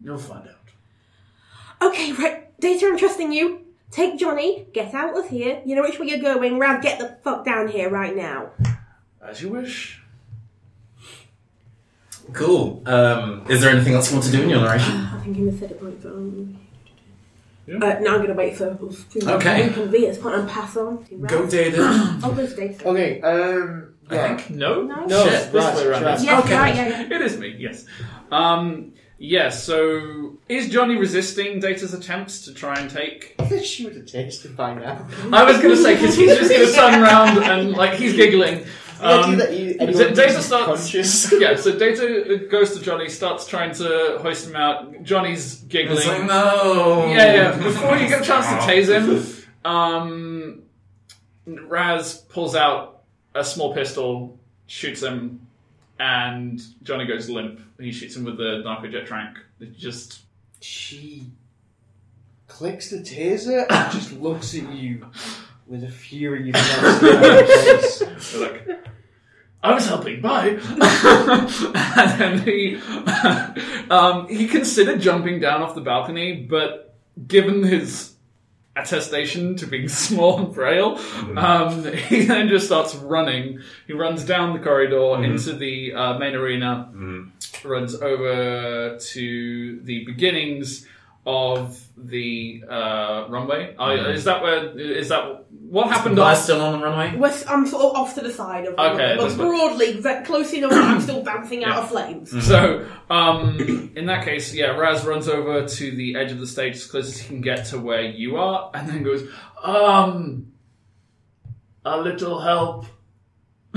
[0.03, 0.55] You'll find out.
[1.91, 2.59] Okay, right.
[2.61, 3.61] Data, I'm trusting you.
[3.91, 5.63] Take Johnny, get out of here.
[5.65, 6.59] You know which way you're going.
[6.59, 8.51] Raz, get the fuck down here right now.
[9.23, 10.01] As you wish.
[12.33, 12.83] Cool.
[12.87, 14.93] Um, is there anything else you want to do in your narration?
[14.95, 16.59] I think in the set it point, but um,
[17.69, 17.77] Yeah.
[17.77, 19.69] uh, now I'm going to wait for us to Okay.
[19.69, 21.31] reconvene at point and pass on to Raz.
[21.31, 21.81] Go, David.
[22.25, 22.89] Oh, there's Data.
[22.89, 24.37] Okay, um, I yeah.
[24.37, 24.51] think.
[24.51, 24.83] No.
[24.83, 25.05] No.
[25.05, 26.03] No, Shit, this right, way around.
[26.05, 26.21] right.
[26.23, 26.57] Yes, Okay.
[26.57, 27.15] right, yeah, yeah.
[27.17, 27.85] It is me, yes.
[28.33, 33.35] Um, yes, so is Johnny resisting Data's attempts to try and take.
[33.39, 35.07] I think she would have tasted by now.
[35.33, 38.15] I was going to say, because he's just going to turn around and, like, he's
[38.15, 38.65] giggling.
[38.99, 41.33] The idea Um, that you, D- Data starts.
[41.41, 45.03] yeah, so Data goes to Johnny, starts trying to hoist him out.
[45.03, 45.99] Johnny's giggling.
[45.99, 47.07] It's like, no.
[47.07, 47.57] Yeah, yeah.
[47.57, 50.63] Before you get a chance to tase him, um,
[51.47, 53.03] Raz pulls out
[53.35, 55.47] a small pistol, shoots him,
[56.01, 57.61] and Johnny goes limp.
[57.79, 59.39] He shoots him with the narcojet trank.
[59.61, 60.21] It just
[60.61, 61.27] She
[62.49, 65.07] clicks the taser and just looks at you
[65.67, 68.37] with a fury you've never seen on her face.
[68.41, 68.69] like.
[69.63, 70.51] I was helping, bye.
[70.51, 72.77] and then he,
[73.91, 78.15] um, he considered jumping down off the balcony, but given his
[78.77, 80.99] attestation to being small and frail,
[81.37, 83.61] um, he then just starts running.
[83.87, 86.93] He runs down the corridor into the uh, main arena,
[87.65, 90.87] runs over to the beginnings
[91.31, 93.77] of the uh, runway.
[93.77, 94.79] Uh, is that where?
[94.79, 96.19] Is that what happened?
[96.19, 97.15] Am I off- still on the runway?
[97.19, 99.47] We're, I'm sort of off to the side of Okay, but that's fine.
[99.47, 102.31] broadly, ve- close enough that I'm still bouncing out of flames.
[102.47, 103.59] So, um,
[103.95, 107.09] in that case, yeah, Raz runs over to the edge of the stage as close
[107.09, 109.29] as he can get to where you are, and then goes,
[109.63, 110.51] um,
[111.85, 112.87] a little help.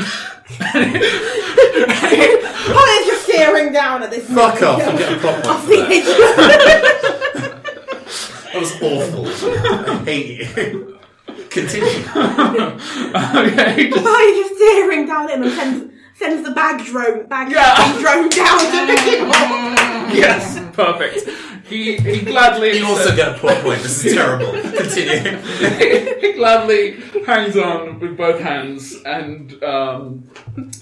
[1.61, 4.25] Holly is just staring down at this.
[4.29, 7.17] Fuck off and get a prop point Off for the that.
[8.53, 8.79] edge.
[8.79, 9.27] That was awful.
[9.91, 10.97] I hate you.
[11.49, 11.85] Continue.
[11.85, 17.25] okay, just- Holly is just staring down at him and sends, sends the bag drone,
[17.27, 17.75] bag Yeah.
[18.01, 19.27] drone down to pick him
[20.15, 21.27] yes, perfect.
[21.71, 23.81] He he gladly You also get a plot point.
[23.81, 24.51] This is terrible.
[24.51, 25.37] Continue.
[26.21, 30.29] he gladly hangs on with both hands and um,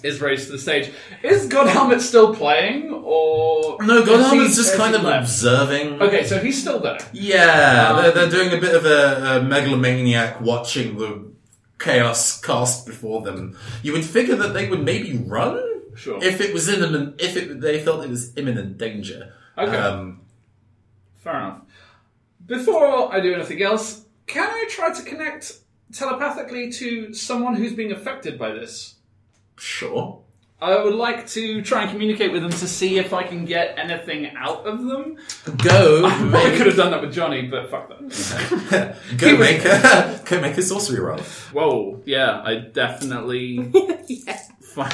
[0.03, 0.91] is raised to the stage.
[1.23, 5.23] Is God Helmet still playing, or No, is he- Godhelmet's just kind of left?
[5.27, 6.01] observing.
[6.01, 6.97] Okay, so he's still there.
[7.13, 11.29] Yeah, Um, they're, they're doing a bit of a, a megalomaniac watching the
[11.79, 13.57] chaos cast before them.
[13.83, 15.61] You would figure that they would maybe run
[15.95, 16.23] Sure.
[16.23, 17.19] if it was imminent.
[17.21, 19.33] If it, they felt it was imminent danger.
[19.57, 19.75] Okay.
[19.75, 20.21] Um,
[21.29, 21.61] Fair enough.
[22.45, 25.59] Before I do anything else, can I try to connect
[25.93, 28.95] telepathically to someone who's being affected by this?
[29.57, 30.21] sure.
[30.61, 33.77] I would like to try and communicate with them to see if I can get
[33.79, 35.17] anything out of them.
[35.63, 36.05] Go.
[36.05, 38.97] I probably make, could have done that with Johnny, but fuck that.
[39.17, 41.19] go make a go make a sorcery roll.
[41.53, 43.71] Whoa, yeah, I definitely
[44.07, 44.37] yeah.
[44.61, 44.93] find.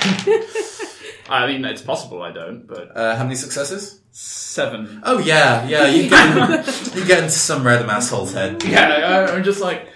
[1.30, 4.02] I mean, it's possible I don't, but Uh, how many successes?
[4.16, 5.02] Seven.
[5.04, 5.88] Oh yeah, yeah.
[5.88, 8.64] You get you get into some random asshole's head.
[8.64, 9.90] Yeah, I, I'm just like,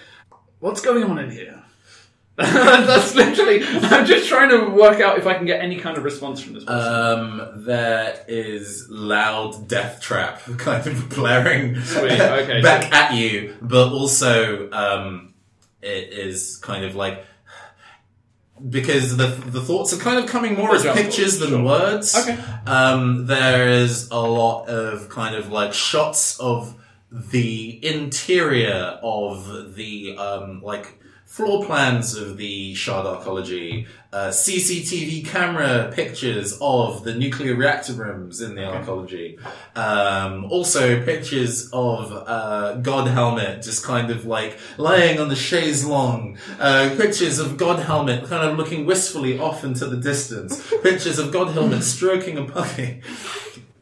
[0.58, 1.62] what's going on in here?
[2.36, 3.62] That's literally.
[3.64, 6.54] I'm just trying to work out if I can get any kind of response from
[6.54, 6.92] this person.
[6.92, 13.92] Um, there is loud death trap kind of blaring Sweet, okay, back at you, but
[13.92, 15.34] also um,
[15.82, 17.24] it is kind of like
[18.68, 21.62] because the the thoughts are kind of coming more as pictures than sure.
[21.62, 22.14] words.
[22.16, 22.38] Okay.
[22.66, 26.76] Um, there is a lot of kind of like shots of
[27.10, 30.98] the interior of the um, like
[31.30, 38.40] floor plans of the Shard Arcology, uh, CCTV camera pictures of the nuclear reactor rooms
[38.40, 39.38] in the Arcology,
[39.76, 45.84] um, also pictures of uh, God Helmet just kind of like lying on the chaise
[45.84, 51.20] longue, uh, pictures of God Helmet kind of looking wistfully off into the distance, pictures
[51.20, 53.02] of God Helmet stroking a puppy.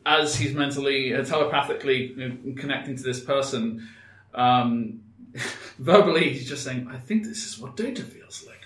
[0.05, 3.89] As he's mentally, uh, telepathically you know, connecting to this person,
[4.35, 5.01] um,
[5.79, 8.59] verbally, he's just saying, "I think this is what Data feels like."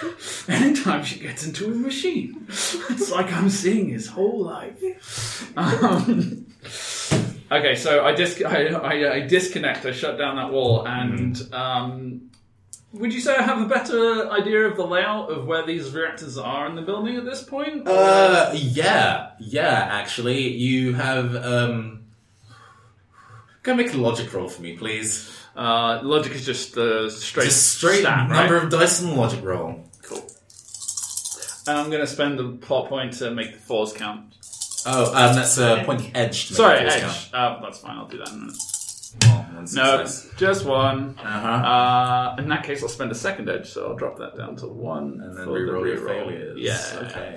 [0.48, 5.52] Anytime she gets into a machine, it's like I'm seeing his whole life.
[5.56, 6.46] Um,
[7.50, 12.30] okay, so I, dis- I, I, I disconnect, I shut down that wall, and um,
[12.92, 16.36] would you say I have a better idea of the layout of where these reactors
[16.36, 17.88] are in the building at this point?
[17.88, 19.88] Uh, yeah, yeah.
[19.90, 21.34] Actually, you have.
[21.36, 22.04] Um,
[23.62, 25.41] go make a logic roll for me, please.
[25.54, 28.64] Uh, logic is just the straight, Just straight stat, number right?
[28.64, 29.84] of dice and logic roll.
[30.02, 30.26] Cool.
[31.66, 34.34] And I'm going to spend the plot point to make the fours count.
[34.86, 36.48] Oh, um, that's a point edge.
[36.48, 37.30] to make Sorry, the force edge.
[37.34, 37.96] Uh, that's fine.
[37.98, 38.56] I'll do that in a minute.
[39.20, 39.46] count.
[39.52, 40.30] Oh, one No, success.
[40.38, 41.16] just one.
[41.22, 41.48] Uh-huh.
[41.48, 44.66] Uh, in that case, I'll spend a second edge, so I'll drop that down to
[44.66, 46.06] one and then for the reroll your reroll.
[46.08, 46.58] failures.
[46.58, 47.06] Yeah.
[47.06, 47.36] Okay.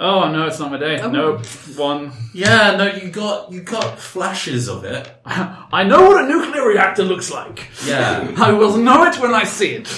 [0.00, 1.00] Oh no, it's not my day.
[1.00, 1.10] Oh.
[1.10, 1.44] Nope.
[1.76, 2.12] One.
[2.32, 5.10] Yeah, no, you got you got flashes of it.
[5.26, 7.66] I know what a nuclear reactor looks like.
[7.84, 8.32] Yeah.
[8.38, 9.88] I will know it when I see it.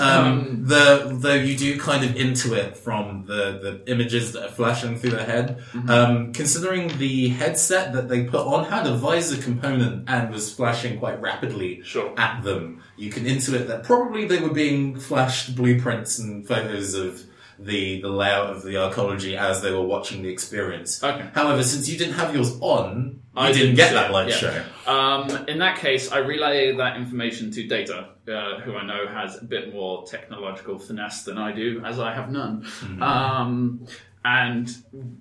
[0.00, 4.96] Um, the though you do kind of intuit from the, the images that are flashing
[4.96, 5.62] through their head.
[5.88, 10.98] Um, considering the headset that they put on had a visor component and was flashing
[10.98, 12.12] quite rapidly Sure.
[12.18, 17.22] at them, you can intuit that probably they were being flashed blueprints and photos of
[17.62, 21.02] the the layout of the arcology as they were watching the experience.
[21.02, 21.28] Okay.
[21.34, 24.34] However, since you didn't have yours on, you I didn't didn't get that light yeah.
[24.34, 24.64] show.
[24.86, 29.40] Um, in that case, I relay that information to Data, uh, who I know has
[29.40, 32.66] a bit more technological finesse than I do, as I have none.
[33.00, 33.86] Um,
[34.24, 34.68] and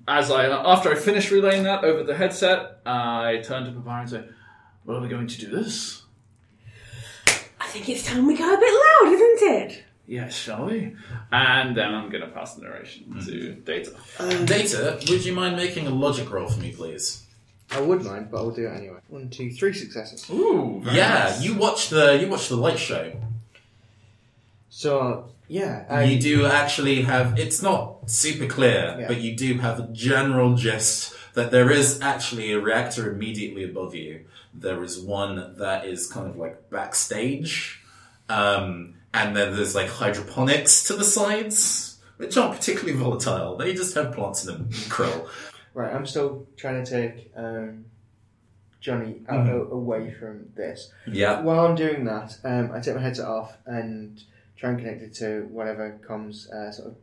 [0.08, 4.10] as I, after I finish relaying that over the headset, I turn to Papaya and
[4.10, 4.24] say,
[4.86, 6.04] "Well, are we going to do this?"
[7.62, 9.84] I think it's time we got a bit loud, isn't it?
[10.10, 10.96] Yes, shall we?
[11.32, 13.92] And then I'm going to pass the narration to Data.
[14.46, 17.24] Data, would you mind making a logic roll for me, please?
[17.70, 18.98] I would mind, but I'll do it anyway.
[19.10, 20.28] One, two, three successes.
[20.32, 21.44] Ooh, very Yeah, nice.
[21.44, 23.12] you watch the you watch the light show.
[24.70, 27.38] So yeah, I, you do actually have.
[27.38, 29.08] It's not super clear, Yeah.
[29.08, 33.94] but you do have a general gist that there is actually a reactor immediately above
[33.94, 34.26] you.
[34.54, 37.82] There is one that is kind of like backstage,
[38.28, 43.58] um, and then there's like hydroponics to the sides, which aren't particularly volatile.
[43.58, 45.28] They just have plants in them, and krill.
[45.74, 45.94] right.
[45.94, 47.86] I'm still trying to take um,
[48.82, 49.72] Johnny out, Mhm.
[49.72, 50.92] away from this.
[51.08, 51.42] Yeah.
[51.42, 54.22] While I'm doing that, um, I take my headset off and
[54.58, 56.96] try and connect it to whatever comes uh, sort of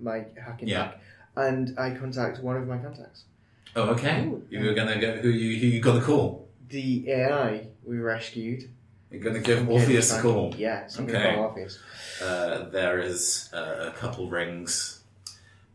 [0.00, 0.86] my hacking Yeah.
[0.86, 1.00] back,
[1.36, 3.24] and I contact one of my contacts.
[3.76, 4.28] Oh, okay.
[4.50, 5.18] You were gonna go.
[5.18, 6.48] Who you who you gonna call?
[6.68, 8.70] The AI we rescued.
[9.10, 10.54] You're gonna give from Orpheus a call.
[10.56, 11.34] Yeah, so Okay.
[11.34, 11.78] call Orpheus.
[12.22, 15.00] Uh, there is uh, a couple rings,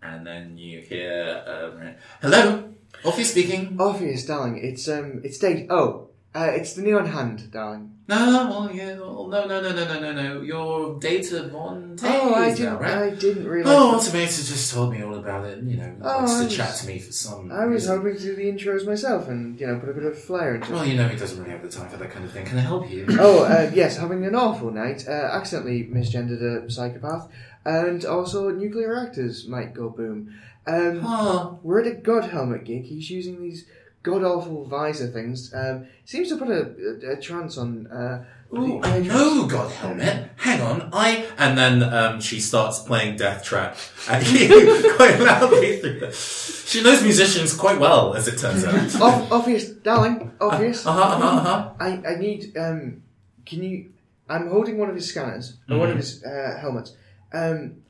[0.02, 2.74] and then you hear, um, "Hello,
[3.04, 5.68] Orpheus speaking." Orpheus, darling, it's um, it's Dave.
[5.70, 7.95] Oh, uh, it's the neon hand, darling.
[8.08, 10.42] No, well, yeah, well, no, no, no, no, no, no, no.
[10.42, 12.94] Your data Von Oh, I Taze now, didn't, right?
[12.94, 13.74] I didn't realize.
[13.76, 15.64] Oh, Automator just told me all about it.
[15.64, 17.52] You know, Oh, likes I to was- chat to me for some.
[17.52, 17.98] I was reason.
[17.98, 20.68] hoping to do the intros myself and you know put a bit of flair into
[20.72, 20.74] it.
[20.76, 22.46] Well, you know, he doesn't really have the time for that kind of thing.
[22.46, 23.08] Can I help you?
[23.20, 25.06] Oh, uh, yes, having an awful night.
[25.08, 27.28] Uh, accidentally misgendered a psychopath,
[27.66, 30.32] and also nuclear reactors might go boom.
[30.68, 32.84] Um, Oh, we're at a God Helmet gig.
[32.86, 33.66] He's using these
[34.06, 35.52] god awful visor things.
[35.54, 36.62] Um, seems to put a,
[37.10, 37.88] a, a trance on.
[37.88, 40.30] Uh, Ooh, I know, God helmet.
[40.38, 41.26] Hang on, I.
[41.38, 43.76] And then um, she starts playing Death Trap
[44.08, 45.80] at you quite loudly.
[45.80, 49.02] through the- She knows musicians quite well, as it turns out.
[49.02, 50.86] Ob- obvious, darling, obvious.
[50.86, 51.74] Uh huh, uh huh, uh huh.
[51.80, 52.56] I, I need.
[52.58, 53.02] Um,
[53.46, 53.92] can you?
[54.30, 56.96] I'm holding one of his scanners, or one of his uh, helmets.
[57.34, 57.82] Um,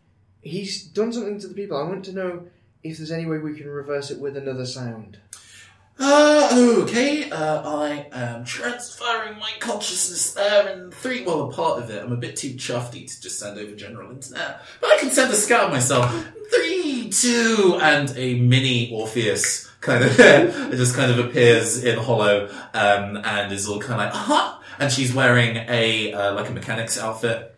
[0.41, 1.78] he's done something to the people.
[1.78, 2.47] I want to know
[2.84, 5.20] if there's any way we can reverse it with another sound.
[5.98, 11.89] Uh, okay, uh, I am transferring my consciousness there in three, well, a part of
[11.89, 12.04] it.
[12.04, 15.32] I'm a bit too chuffy to just send over general internet, but I can send
[15.32, 16.12] a scout myself.
[16.54, 22.50] Three, two, and a mini Orpheus kind of, it just kind of appears in hollow,
[22.74, 26.52] um, and is all kind of like, uh-huh, and she's wearing a, uh, like a
[26.52, 27.54] mechanic's outfit.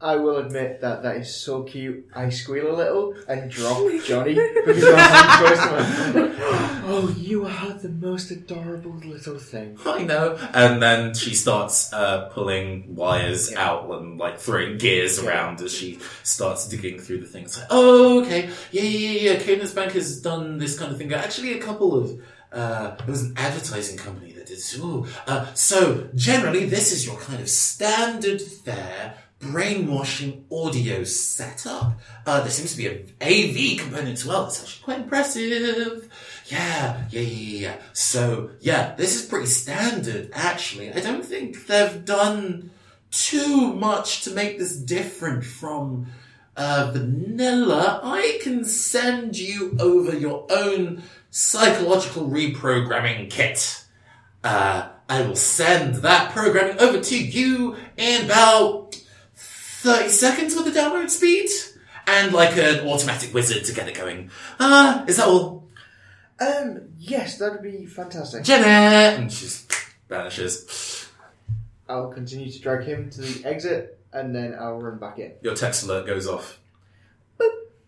[0.00, 2.08] I will admit that that is so cute.
[2.14, 7.46] I squeal a little and drop Johnny because my hand goes to my Oh, you
[7.46, 9.78] are the most adorable little thing.
[9.86, 10.38] I know.
[10.54, 15.98] And then she starts uh, pulling wires out and like throwing gears around as she
[16.22, 17.58] starts digging through the things.
[17.58, 19.32] Like, oh, okay, yeah, yeah, yeah.
[19.32, 19.38] yeah.
[19.38, 21.12] Cadence Bank has done this kind of thing.
[21.12, 22.22] Actually, a couple of.
[22.52, 24.58] Uh, it was an advertising company that did.
[24.78, 25.06] Ooh.
[25.26, 32.00] Uh, so generally, this is your kind of standard fare brainwashing audio setup.
[32.24, 34.44] Uh, there seems to be an AV component as well.
[34.44, 36.08] That's actually quite impressive.
[36.46, 37.76] Yeah, yeah, yeah, yeah.
[37.92, 40.92] So, yeah, this is pretty standard, actually.
[40.92, 42.70] I don't think they've done
[43.10, 46.06] too much to make this different from
[46.56, 48.00] uh, vanilla.
[48.02, 53.84] I can send you over your own psychological reprogramming kit.
[54.42, 58.96] Uh, I will send that programming over to you in about
[59.34, 61.48] 30 seconds with the download speed.
[62.06, 64.30] And like an automatic wizard to get it going.
[64.58, 65.61] Ah, is that all?
[66.42, 68.44] Um, yes, that would be fantastic.
[68.44, 69.20] Janet!
[69.20, 69.46] And she
[70.08, 71.08] vanishes.
[71.88, 75.32] I'll continue to drag him to the exit and then I'll run back in.
[75.42, 76.58] Your text alert goes off.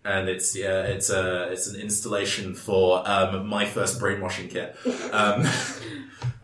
[0.07, 4.77] And it's yeah, it's a it's an installation for um, my first brainwashing kit.
[5.13, 5.47] Um,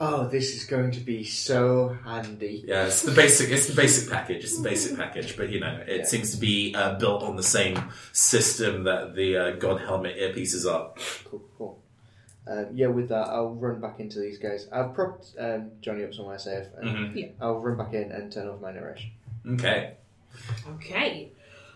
[0.03, 2.65] Oh, this is going to be so handy.
[2.67, 4.45] yeah, it's the basic it's the basic package.
[4.45, 6.05] It's the basic package, but you know it Yeah.
[6.07, 7.79] seems to be uh, built on the same
[8.13, 10.93] system that the uh, God helmet earpieces are.
[11.27, 11.80] Cool, cool.
[12.51, 14.67] Um, yeah, with that, I'll run back into these guys.
[14.73, 17.15] I've propped um, Johnny up somewhere safe, and Mhm.
[17.17, 17.27] Yeah.
[17.41, 19.11] I'll run back in and turn off my narration.
[19.53, 19.95] Okay.
[20.75, 21.31] Okay.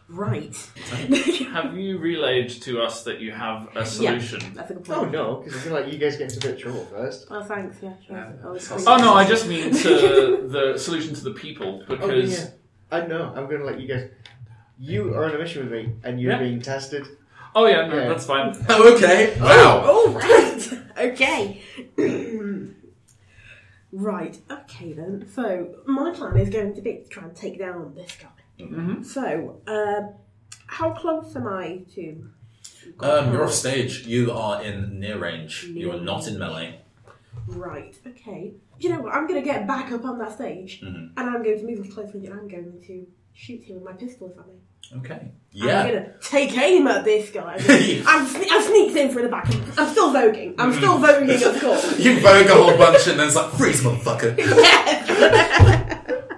[0.08, 0.54] Right.
[1.52, 4.40] Have you relayed to us that you have a solution?
[4.54, 6.56] That's a good Oh no, because I feel like you guys get into a bit
[6.56, 7.26] of trouble first.
[7.30, 7.78] Oh, thanks.
[7.80, 8.16] Yeah, sure.
[8.16, 8.32] Yeah.
[8.44, 11.96] Oh, it's Oh, Oh no, I just mean to the solution to the people Oh
[11.96, 12.50] because yeah,
[12.92, 13.32] I know.
[13.34, 14.10] I'm going to let you guys.
[14.78, 16.38] You are on a mission with me, and you're Yeah.
[16.38, 17.06] being tested.
[17.54, 18.08] Oh yeah, no, Yeah.
[18.08, 18.54] that's fine.
[18.68, 19.36] Oh, okay.
[19.40, 19.82] Wow.
[19.84, 20.80] Oh, right.
[21.12, 21.62] okay.
[23.92, 24.38] right.
[24.50, 25.26] Okay then.
[25.34, 28.28] So my plan is going to be to try and take down this guy.
[28.64, 29.02] Mm-hmm.
[29.02, 30.00] So, uh,
[30.66, 32.28] how close am I to?
[33.00, 34.06] Um, you're off stage.
[34.06, 35.64] You are in near range.
[35.64, 36.80] You are not in melee.
[37.46, 37.96] Right.
[38.06, 38.54] Okay.
[38.78, 39.14] You know what?
[39.14, 41.10] I'm going to get back up on that stage, Mhm.
[41.16, 43.84] and I'm going to move into close range, and I'm going to shoot him with
[43.84, 44.98] my pistol if I may.
[45.00, 45.32] Okay.
[45.50, 45.80] Yeah.
[45.82, 47.54] I'm gonna take aim at this guy.
[47.58, 49.46] I'm, sne- I'm sneaked in through the back.
[49.78, 50.54] I'm still voguing.
[50.58, 51.98] I'm still voguing, of course.
[52.04, 54.36] You vogue a whole bunch and then it's like, freeze, motherfucker.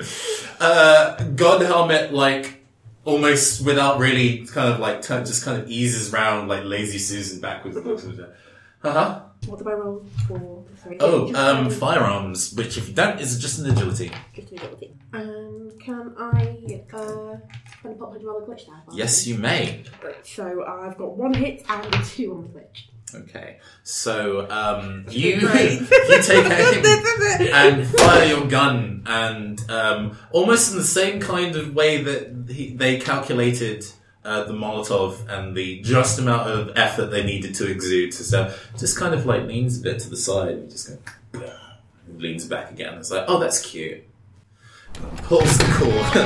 [0.00, 0.56] Yes.
[0.60, 2.64] Uh, God helmet, like,
[3.04, 7.40] almost without really kind of like, turn, just kind of eases round like lazy Susan
[7.40, 8.34] backwards and looks at her.
[8.82, 9.20] Uh huh.
[9.46, 10.64] what do I roll for?
[10.82, 14.10] Sorry, Oh, um, firearms, which if you don't, is just an agility.
[14.34, 14.94] Just an agility.
[15.12, 17.36] Um, can I uh,
[17.78, 18.80] spend a pop to roll a glitch die?
[18.92, 19.84] Yes, you may.
[20.02, 22.86] Right, so I've got one hit and two on the glitch.
[23.12, 23.58] Okay.
[23.82, 26.84] So, um, you, you take aim
[27.52, 32.74] and fire your gun, and um, almost in the same kind of way that he,
[32.74, 33.84] they calculated
[34.24, 38.12] uh, the Molotov and the just amount of effort they needed to exude.
[38.12, 40.90] to So, just kind of like leans a bit to the side, and just
[41.32, 41.50] go,
[42.16, 42.90] leans back again.
[42.90, 44.04] And it's like, oh, that's cute.
[44.94, 45.88] And Pulls the cord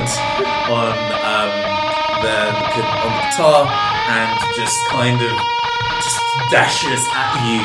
[0.71, 1.75] on um,
[2.21, 3.67] the, on the guitar
[4.07, 5.31] and just kind of
[6.01, 6.19] just
[6.51, 7.61] dashes at you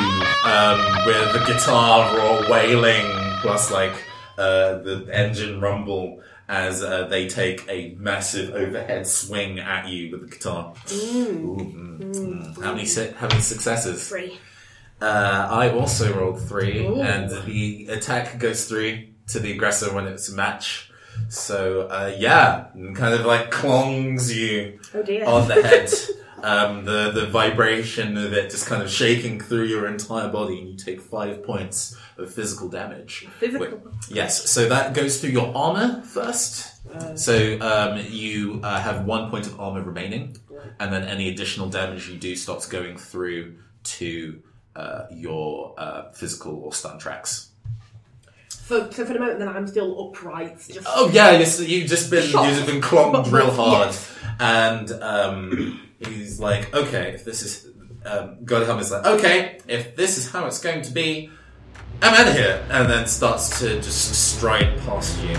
[0.51, 3.07] um, with the guitar raw wailing
[3.41, 3.93] plus like
[4.39, 6.21] uh, the engine rumble
[6.51, 10.75] as uh, they take a massive overhead swing at you with the guitar.
[10.93, 12.63] Ooh, mm, mm.
[12.63, 14.09] How many how many successes?
[14.09, 14.37] Three.
[15.01, 17.01] Uh, I also rolled three, Ooh.
[17.01, 20.91] and the attack goes through to the aggressor when it's a match.
[21.29, 25.89] So uh, yeah, and kind of like clongs you Oh on the head.
[26.43, 30.69] um, the the vibration of it just kind of shaking through your entire body, and
[30.71, 33.27] you take five points of physical damage.
[33.39, 33.79] Physical.
[33.79, 36.67] Wait, yes, so that goes through your armor first.
[37.19, 40.37] so um, you uh, have one point of armor remaining,
[40.79, 44.43] and then any additional damage you do starts going through to
[44.77, 47.49] uh, your uh, physical or stun tracks.
[48.49, 50.59] So, so for the moment, then I'm still upright.
[50.69, 52.49] Just Oh yeah, yes, you've just been Shot.
[52.49, 54.17] you've been clonked But- real hard, yes.
[54.39, 57.67] and um, he's like, okay, if this is
[58.05, 61.31] um, Godhelm is like, okay, if this is how it's going to be,
[62.03, 65.37] I'm out of here, and then starts to just stride past you.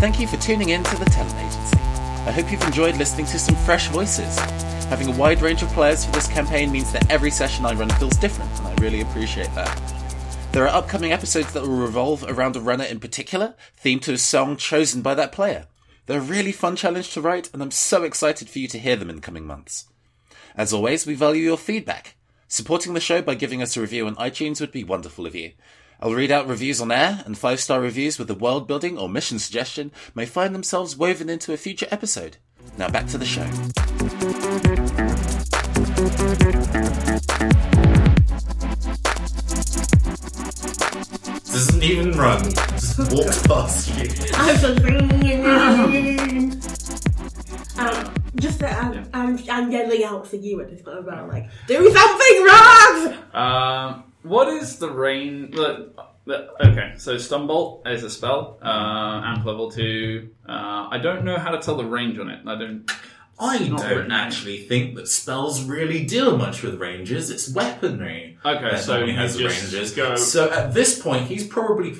[0.00, 1.78] Thank you for tuning in to the Talent Agency.
[2.26, 4.38] I hope you've enjoyed listening to some fresh voices.
[4.86, 7.90] Having a wide range of players for this campaign means that every session I run
[7.90, 9.80] feels different, and I really appreciate that.
[10.50, 14.18] There are upcoming episodes that will revolve around a runner in particular, themed to a
[14.18, 15.66] song chosen by that player.
[16.10, 18.96] They're a really fun challenge to write, and I'm so excited for you to hear
[18.96, 19.86] them in the coming months.
[20.56, 22.16] As always, we value your feedback.
[22.48, 25.52] Supporting the show by giving us a review on iTunes would be wonderful of you.
[26.00, 29.08] I'll read out reviews on air, and five star reviews with a world building or
[29.08, 32.38] mission suggestion may find themselves woven into a future episode.
[32.76, 33.46] Now back to the show.
[41.52, 44.10] Doesn't even run, just walks past you.
[44.34, 44.70] I'm so
[47.78, 51.08] um, just that I'm, I'm, I'm yelling out for you at this point.
[51.08, 53.34] I'm like, do something, Rogs!
[53.34, 55.50] Um, what is the rain?
[55.50, 55.92] The,
[56.26, 58.66] the, okay, so Stunbolt is a spell, uh,
[59.24, 60.30] amp level two.
[60.48, 62.46] Uh, I don't know how to tell the range on it.
[62.46, 62.90] I don't.
[63.42, 64.12] I don't written.
[64.12, 67.30] actually think that spells really deal much with ranges.
[67.30, 68.36] It's weaponry.
[68.44, 69.92] Okay, that so he has just ranges.
[69.94, 71.94] go- So at this point, he's probably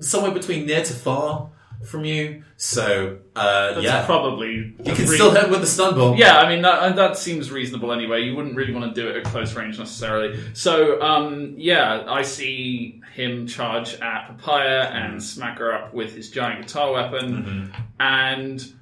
[0.00, 1.50] somewhere between near to far
[1.84, 2.44] from you.
[2.56, 4.74] So uh, That's yeah, probably.
[4.84, 6.16] you can still hit with the stun ball.
[6.16, 8.22] Yeah, I mean that that seems reasonable anyway.
[8.22, 10.38] You wouldn't really want to do it at close range necessarily.
[10.52, 16.30] So, um, yeah, I see him charge at Papaya and smack her up with his
[16.30, 18.72] giant guitar weapon, and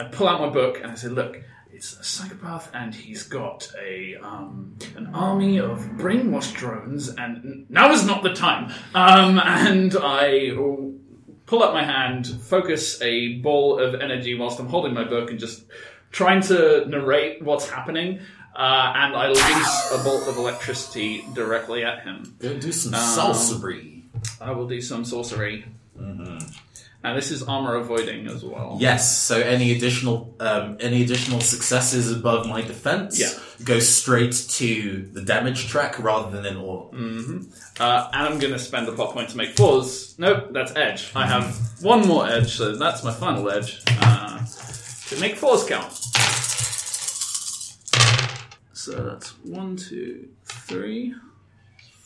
[0.00, 1.40] I pull out my book and I say, "Look,
[1.78, 7.92] it's a psychopath, and he's got a um, an army of brainwashed drones, and now
[7.92, 10.50] is not the time." Um, and I
[11.46, 15.38] pull up my hand, focus a ball of energy whilst I'm holding my book and
[15.38, 15.62] just
[16.10, 18.18] trying to narrate what's happening.
[18.56, 22.34] Uh, and I release a bolt of electricity directly at him.
[22.40, 24.02] Go do some Um, sorcery.
[24.40, 25.64] I will do some sorcery.
[27.04, 28.76] And this is armor avoiding as well.
[28.80, 29.16] Yes.
[29.18, 33.28] So any additional um, any additional successes above my defense Yeah.
[33.64, 36.90] go straight to the damage track rather than in all.
[36.92, 40.16] Uh, and I'm going to spend a plot point to make fours.
[40.18, 41.12] Nope, that's edge.
[41.14, 43.80] I have one more edge, so that's my final edge.
[43.86, 44.44] Uh,
[45.08, 45.92] to make fours count.
[48.72, 51.14] So that's one, two, three,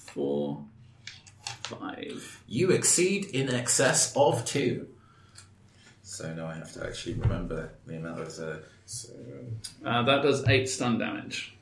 [0.07, 0.64] four,
[1.78, 2.42] five.
[2.48, 4.88] You exceed in excess of two.
[6.02, 8.56] So now I have to actually remember the amount of uh,
[8.86, 9.08] so
[9.84, 11.54] Uh, that does eight stun damage.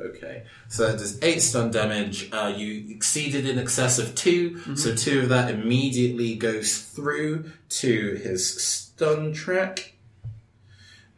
[0.00, 2.28] Okay, so that does eight stun damage.
[2.32, 8.16] Uh, you exceeded in excess of 2 so two of that immediately goes through to
[8.16, 9.92] his stun track,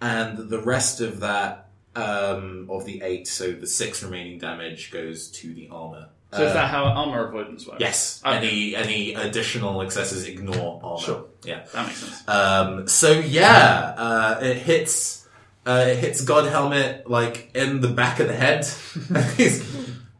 [0.02, 5.30] and the rest of that um, of the eight, so the six remaining damage goes
[5.30, 6.08] to the armor.
[6.37, 7.80] So is Uh, that how armor avoidance works?
[7.80, 8.20] yes?
[8.24, 8.37] Okay.
[8.37, 11.01] Any any additional excesses ignore armor.
[11.01, 11.24] Sure.
[11.45, 11.61] Yeah.
[11.72, 12.28] That makes sense.
[12.28, 15.20] Um, so yeah, uh, it hits.
[15.66, 18.66] Uh, it hits God Helmet like in the back of the head,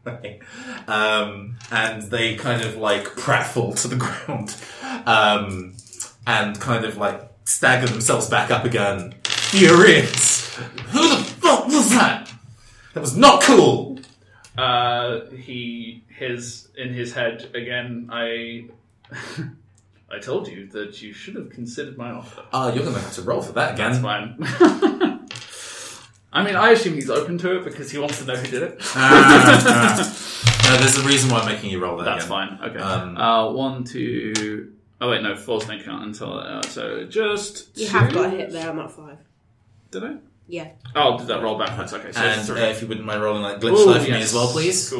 [0.87, 4.55] um, and they kind of like pratfall to the ground,
[5.05, 5.75] um,
[6.25, 10.55] and kind of like stagger themselves back up again, furious.
[10.91, 12.31] Who the fuck was that?
[12.93, 13.94] That was not cool.
[14.57, 18.09] Uh, he his in his head again.
[18.11, 18.67] I
[20.09, 22.43] I told you that you should have considered my offer.
[22.53, 23.91] Ah, you're gonna have to roll for that again.
[23.91, 24.35] That's fine.
[26.31, 28.63] I mean, I assume he's open to it because he wants to know who did
[28.63, 28.77] it.
[28.95, 30.69] Ah, ah.
[30.69, 32.05] No, there's a reason why I'm making you roll that.
[32.05, 32.57] That's again.
[32.57, 32.69] fine.
[32.69, 32.79] Okay.
[32.79, 34.73] Um, uh, one, two.
[34.99, 37.77] Oh wait, no, four's don't count until uh, so just.
[37.77, 37.97] You two?
[37.97, 38.69] have got a hit there.
[38.69, 39.17] I'm at five.
[39.91, 40.15] Did I?
[40.47, 40.69] Yeah.
[40.95, 41.91] Oh, did that roll backwards?
[41.93, 42.61] Okay, so And uh, three.
[42.61, 44.23] if you wouldn't mind rolling that glitch Ooh, die for me yes.
[44.29, 44.89] as well, please.
[44.89, 44.99] Cool.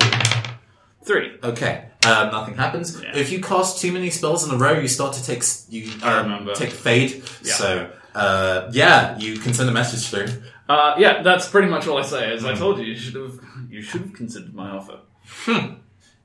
[1.04, 1.38] Three.
[1.44, 3.00] Okay, um, nothing happens.
[3.02, 3.16] Yeah.
[3.16, 5.92] If you cast too many spells in a row, you start to take s- you
[6.02, 6.56] I um, remember.
[6.56, 7.24] take fade.
[7.44, 7.54] Yeah.
[7.54, 10.42] So uh, yeah, you can send a message through.
[10.68, 12.34] Uh, yeah, that's pretty much all I say.
[12.34, 12.48] As Hmm.
[12.48, 13.40] I told you, you should have
[13.70, 15.00] you should have considered my offer.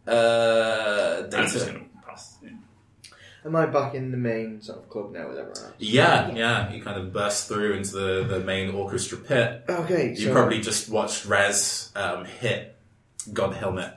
[0.06, 1.72] Uh, I'm just data.
[1.72, 2.38] gonna pass.
[2.42, 2.50] yeah.
[3.44, 5.74] Am I back in the main sort of club now with everyone else?
[5.78, 6.70] Yeah, yeah.
[6.72, 9.64] You kind of burst through into the, the main orchestra pit.
[9.68, 12.76] Okay, You so probably just watched Rez um, hit
[13.32, 13.94] God Helmet.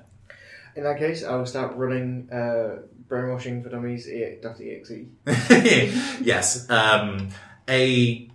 [0.77, 4.63] in that case, I will start running uh, brainwashing for dummies E- Dr.
[5.27, 6.21] EXE.
[6.21, 7.29] yes, um,
[7.67, 8.29] a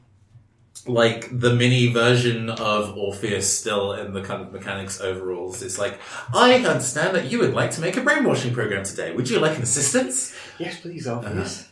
[0.88, 5.62] like the mini version of Orpheus still in the kind of mechanics overalls.
[5.62, 5.98] It's like,
[6.34, 9.12] I understand that you would like to make a brainwashing program today.
[9.14, 10.34] Would you like an assistance?
[10.58, 11.68] Yes, please, Orpheus.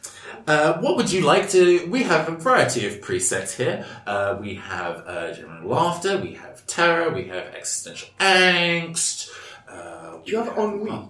[0.47, 1.87] Uh, what would you like to?
[1.87, 3.85] We have a variety of presets here.
[4.07, 9.31] Uh, we have uh, general laughter, we have terror, we have existential angst.
[9.69, 11.09] Uh, Do you have we ennui?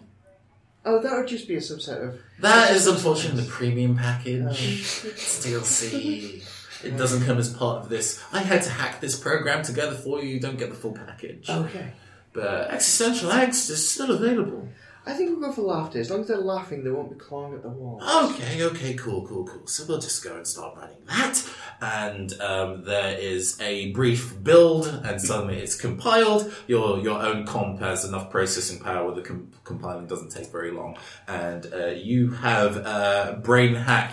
[0.89, 2.21] Oh, that would just be a subset of.
[2.41, 5.03] That is unfortunately the premium package.
[5.05, 6.45] It's DLC.
[6.85, 8.23] It doesn't come as part of this.
[8.33, 10.29] I had to hack this program together for you.
[10.35, 11.49] You don't get the full package.
[11.49, 11.93] Okay.
[12.33, 14.69] But existential angst is still available.
[15.09, 16.01] I think we'll go for laughter.
[16.01, 18.03] As long as they're laughing, they won't be clawing at the wall.
[18.03, 19.65] Okay, okay, cool, cool, cool.
[19.69, 21.49] So we'll just go and start running that.
[21.81, 26.53] And um, there is a brief build, and suddenly it's compiled.
[26.67, 30.99] Your your own comp has enough processing power com- compiling doesn't take very long.
[31.29, 34.13] And uh, you have uh, brain hack.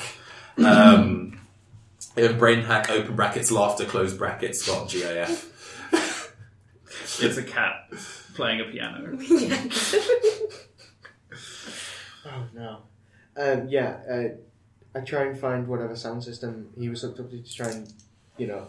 [0.63, 1.39] Um,
[2.15, 5.49] brain hack open brackets laughter close brackets dot gif.
[7.21, 7.91] It's a cat
[8.33, 9.17] playing a piano.
[12.25, 12.77] Oh no.
[13.35, 17.41] Um, yeah, uh, I try and find whatever sound system he was hooked up to
[17.41, 17.91] to try and,
[18.37, 18.67] you know.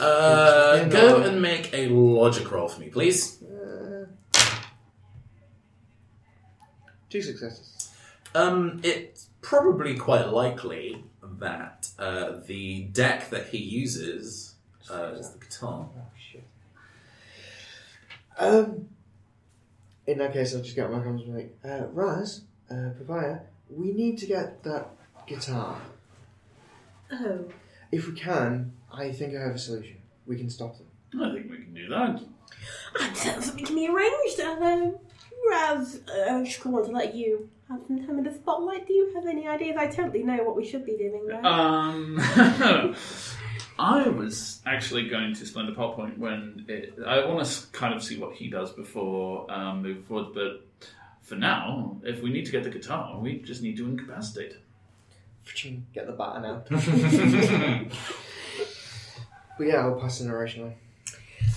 [0.00, 1.28] Uh, go no.
[1.28, 3.42] and make a logic roll for me, please.
[3.42, 4.06] Uh,
[7.08, 7.90] two successes.
[8.34, 14.54] Um, it's probably quite likely that uh, the deck that he uses
[14.90, 15.88] uh, is the guitar.
[15.96, 16.00] Oh
[16.30, 16.44] shit.
[18.38, 18.88] Um.
[20.04, 23.38] In that case, I'll just get my comments and be like, uh, Raz, uh, Papaya,
[23.70, 24.88] we need to get that
[25.28, 25.80] guitar.
[27.12, 27.44] Oh.
[27.92, 29.98] If we can, I think I have a solution.
[30.26, 30.88] We can stop them.
[31.22, 32.20] I think we can do that.
[33.00, 34.40] I'd set something can be arranged.
[34.40, 34.96] Um,
[35.50, 38.86] Raz, uh, I just want to let you have some time in the spotlight.
[38.86, 39.76] Do you have any ideas?
[39.78, 41.44] I totally know what we should be doing there.
[41.44, 42.18] Um,
[43.78, 47.94] I was actually going to spend a pop point when it, I want to kind
[47.94, 50.34] of see what he does before um, moving forward.
[50.34, 50.66] But
[51.22, 54.56] for now, if we need to get the guitar, we just need to incapacitate.
[55.44, 56.66] Fching, Get the baton out.
[59.58, 60.74] but yeah, I'll pass the narration on.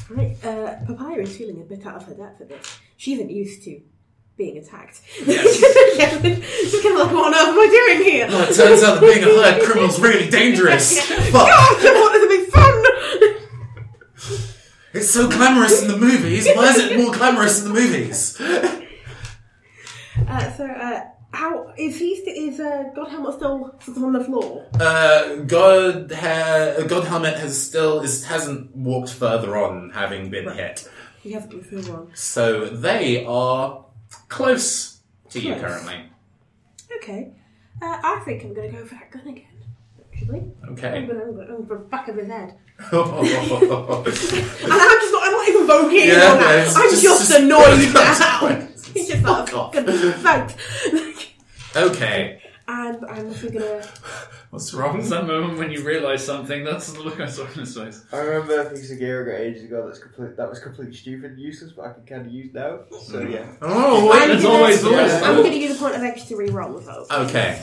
[0.10, 2.80] Right, uh, Papaya is feeling a bit out of her depth at this.
[2.98, 3.82] She isn't used to
[4.38, 5.02] being attacked.
[5.26, 5.56] Yes.
[5.56, 8.28] She's kind of like, what on earth am I doing here?
[8.28, 11.00] Well, it turns out that being a hired criminal is really dangerous.
[11.02, 11.32] Fuck!
[11.32, 12.84] God, I want it to be fun!
[14.94, 16.48] It's so glamorous in the movies.
[16.56, 18.42] Why is it more glamorous in the movies?
[20.28, 21.02] Uh, so, uh,
[21.34, 22.16] how is he?
[22.16, 24.66] St- is uh, God Helmet still sort of on the floor?
[24.80, 30.90] Uh, God, ha- God Helmet has still is, hasn't walked further on, having been hit.
[31.26, 32.12] He hasn't been further on.
[32.14, 33.84] So they are
[34.30, 35.00] close
[35.32, 35.62] to you Close.
[35.64, 36.00] currently.
[36.98, 37.32] Okay,
[37.82, 39.46] uh, I think I'm going to go for that gun again.
[40.14, 41.04] Actually, I'm Okay.
[41.08, 42.56] going over, over the back of his head.
[42.80, 45.24] And I'm just not.
[45.26, 46.68] I'm not even voting on that.
[46.68, 48.48] it's I'm just- annoyed now.
[48.94, 49.74] It's just like, fuck off.
[49.74, 50.54] thanks.
[51.76, 52.42] okay.
[52.68, 53.84] And I'm also gonna.
[54.50, 55.00] What's wrong?
[55.00, 56.64] It's that moment when you realise something.
[56.64, 58.04] That's the look I saw in his face.
[58.12, 60.96] I remember a piece of gear I got ages ago that's complete, that was completely
[60.96, 62.80] stupid and useless, but I can kind of use now.
[63.04, 63.46] So yeah.
[63.62, 65.22] Oh, I'm it's gonna- always the Yeah.
[65.24, 67.06] I'm going to use a point of extra to re-roll as well.
[67.12, 67.62] Okay.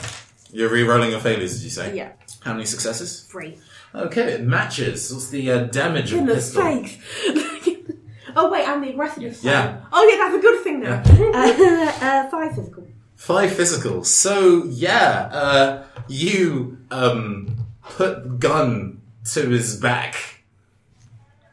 [0.51, 1.95] You're re-rolling your failures, did you say?
[1.97, 3.21] Yeah, How many successes?
[3.23, 3.57] three.
[3.95, 5.11] Okay, it matches.
[5.11, 6.63] What's the uh, damage of Goodness pistol?
[6.63, 6.97] sakes.
[8.35, 9.43] oh wait, and the aggressiveness.
[9.43, 9.81] Yeah.
[9.91, 11.01] Oh yeah, that's a good thing now.
[11.33, 12.87] Uh, uh, five physical.
[13.23, 14.03] Five physical.
[14.03, 19.01] So yeah, uh, you um, put gun
[19.33, 20.15] to his back.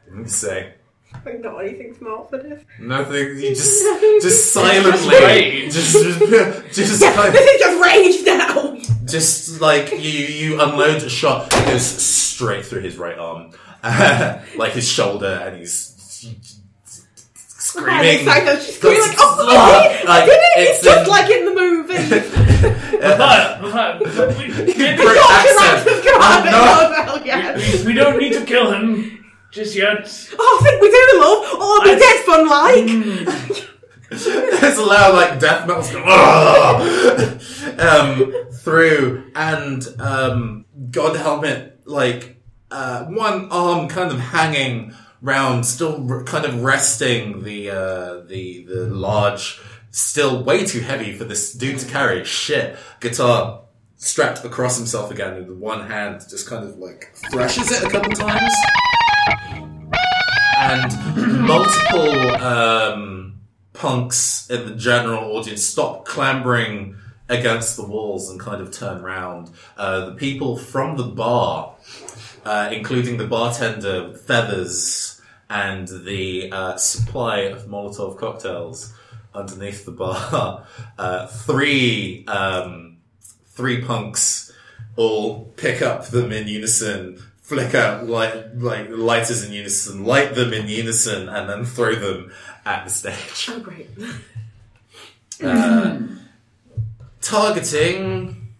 [0.09, 0.75] Let me say
[1.14, 2.64] I not anything smart for this.
[2.81, 3.39] nothing.
[3.39, 3.83] You just
[4.21, 5.73] just silently, rage.
[5.73, 6.21] just just
[7.03, 8.77] Yeah, kind this is just rage now.
[9.07, 13.53] just like you you unload a shot it goes straight through his right arm
[14.57, 15.87] like his shoulder, and he's
[17.39, 18.05] screaming.
[18.21, 18.62] excited.
[18.62, 21.49] She's screaming like, oh, Like, I did it's It's just in- like in the movie.
[23.01, 25.59] But, but, but we, British Your accent.
[25.61, 26.51] accent come out no.
[26.86, 27.80] of hell, yes.
[27.80, 30.28] we, we don't need to kill him just yet.
[30.38, 31.44] Oh, I think we do, love.
[31.59, 33.66] Oh, I'll be dead fun like.
[34.61, 36.80] There's a loud like death metal going, "Ah!"
[37.78, 42.42] um, through, and um, God helmet like
[42.72, 48.64] uh, one arm kind of hanging round, still r- kind of resting the uh, the
[48.64, 49.61] the large,
[49.91, 52.24] still way too heavy for this dude to carry.
[52.24, 53.62] Shit, guitar
[53.97, 58.12] strapped across himself again with one hand, just kind of like thrashes it a couple
[58.12, 58.55] times,
[60.59, 62.30] and multiple.
[62.36, 63.30] Um,
[63.80, 66.95] punks in the general audience stop clambering
[67.30, 69.51] against the walls and kind of turn round.
[69.78, 71.74] Uh, the people from the bar,
[72.45, 78.93] uh, including the bartender, Feathers, and the uh, supply of Molotov cocktails
[79.35, 80.66] underneath the bar,
[80.99, 82.99] uh, three um,
[83.49, 84.53] three punks
[84.97, 87.22] all pick up them in unison.
[87.43, 92.31] flicker out light, like lighters in unison, light them in unison, and then throw them
[92.64, 93.49] at the stage.
[93.51, 93.89] Oh, great.
[95.43, 95.99] Uh,
[97.22, 98.53] targeting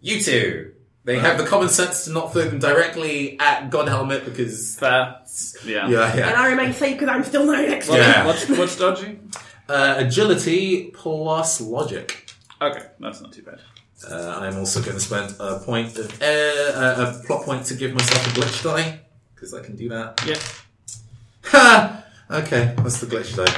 [0.00, 0.72] you two.
[1.04, 5.18] They have the common sense to not throw them directly at God Helmet because Fair.
[5.64, 5.88] Yeah.
[5.88, 6.24] yeah, And.
[6.36, 8.26] I remain safe because I'm still no next What- Yeah.
[8.26, 9.20] What's, what's dodgy?
[9.68, 12.30] Uh, agility plus logic.
[12.62, 13.58] Okay, that's not too bad.
[14.08, 17.74] Uh, I'm also going to spend a point of uh, a, a plot point to
[17.74, 19.00] give myself a glitch die
[19.34, 20.22] because I can do that.
[20.26, 20.38] Yeah.
[21.50, 22.04] Ha!
[22.30, 23.52] Okay, what's the glitch die?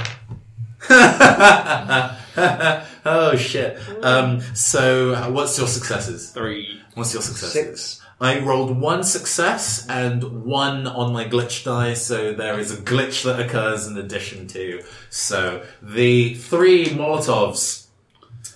[3.04, 3.78] oh shit.
[4.02, 6.30] Um, so, uh, what's your successes?
[6.30, 6.80] Three.
[6.94, 7.52] What's your successes?
[7.52, 8.00] Six.
[8.20, 13.22] I rolled one success and one on my glitch die, so there is a glitch
[13.24, 14.82] that occurs in addition to.
[15.08, 17.86] So the three Molotovs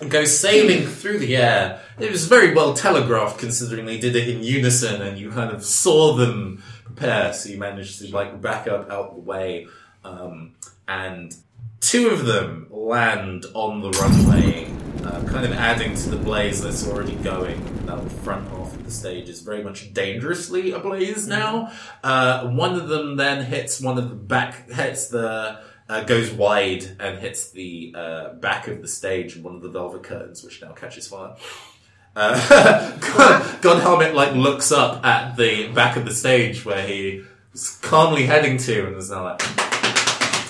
[0.08, 1.80] go sailing through the air.
[1.98, 5.64] It was very well telegraphed considering they did it in unison and you kind of
[5.64, 9.68] saw them prepare, so you managed to like back up out the way.
[10.04, 10.54] Um,
[10.88, 11.34] and
[11.80, 14.68] two of them land on the runway,
[15.05, 17.86] uh, kind of adding to the blaze that's already going.
[17.86, 21.72] Now the front half of the stage is very much dangerously ablaze now.
[22.05, 26.97] Uh, one of them then hits one of the back, hits the, uh, goes wide
[27.01, 30.72] and hits the uh, back of the stage, one of the velvet curtains, which now
[30.72, 31.34] catches fire.
[32.14, 37.24] Uh, God, God Helmet like looks up at the back of the stage where he
[37.53, 39.71] was calmly heading to, and is now like,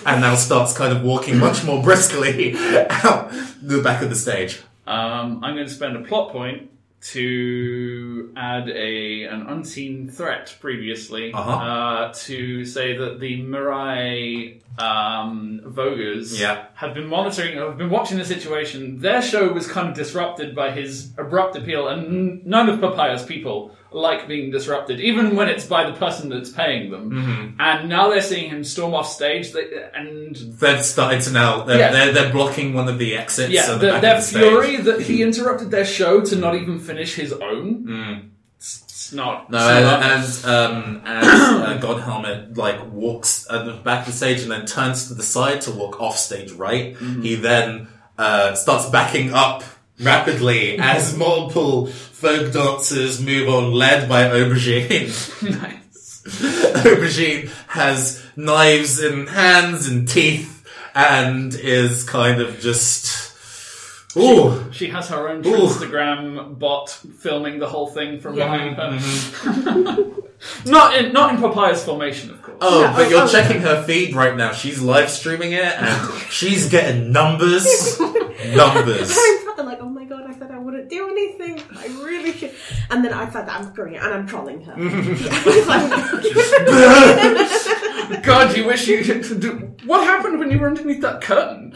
[0.06, 3.30] and now starts kind of walking much more briskly out
[3.62, 4.60] the back of the stage.
[4.86, 6.70] Um, I'm going to spend a plot point
[7.02, 11.50] to add a an unseen threat previously Uh-huh.
[11.50, 16.64] uh, to say that the Mirai um, Vogers Yeah.
[16.74, 19.00] have been monitoring, have been watching the situation.
[19.00, 23.22] Their show was kind of disrupted by his abrupt appeal, and n- none of Papaya's
[23.24, 27.10] people like being disrupted, even when it's by the person that's paying them.
[27.10, 27.60] Mm-hmm.
[27.60, 31.62] And now they're seeing him storm off stage, they, and They've started to now.
[31.64, 31.92] They're, Yeah.
[31.92, 33.50] they're, they're blocking one of the exits.
[33.52, 34.84] yeah, the the, their the fury stage.
[34.86, 38.30] that he interrupted their show to not even finish his own.
[38.56, 39.50] It's, it's not.
[39.50, 41.26] No, it's not- and, and um, as
[41.68, 43.46] uh, God Helmet like walks
[43.84, 47.34] back the stage and then turns to the side to walk off stage right, he
[47.34, 47.88] then
[48.18, 49.64] uh, starts backing up
[50.00, 51.86] rapidly as multiple
[52.22, 55.08] folk dancers move on, led by Aubergine.
[55.60, 56.22] nice.
[56.84, 60.64] Aubergine has knives in hands and teeth
[60.94, 63.30] and is kind of just.
[64.16, 64.70] Ooh.
[64.72, 65.66] She has her own Ooh.
[65.66, 68.90] Instagram bot filming the whole thing from behind her.
[68.90, 70.20] Mm-hmm.
[70.70, 72.58] not in not in Papaya's formation, of course.
[72.60, 73.28] Oh, Yeah, but oh, you're oh.
[73.28, 74.52] checking her feed right now.
[74.52, 77.98] She's live streaming it and she's getting numbers.
[78.00, 79.16] numbers.
[79.18, 81.60] I'm sat there like, oh my god, I said I wouldn't do anything.
[81.76, 81.86] I
[82.42, 82.62] really should.
[82.90, 84.74] And then I said that I'm doing it and I'm trolling her.
[88.22, 89.04] God, you wish you.
[89.04, 89.74] Do...
[89.84, 91.74] What happened when you were underneath that curtain?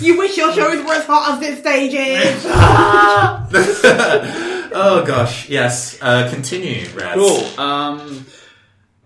[0.00, 2.44] you wish your shows were as hot as this stage is.
[4.74, 5.98] oh gosh, yes.
[6.00, 7.14] Uh, continue, Raz.
[7.14, 7.60] Cool.
[7.60, 8.26] Um,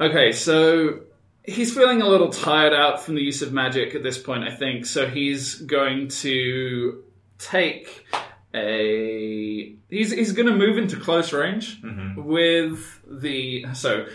[0.00, 1.00] okay, so
[1.44, 4.54] he's feeling a little tired out from the use of magic at this point, I
[4.54, 4.86] think.
[4.86, 7.04] So he's going to
[7.38, 8.06] take
[8.54, 9.74] a.
[9.90, 11.80] He's he's going to move into close range
[12.16, 14.06] with the so.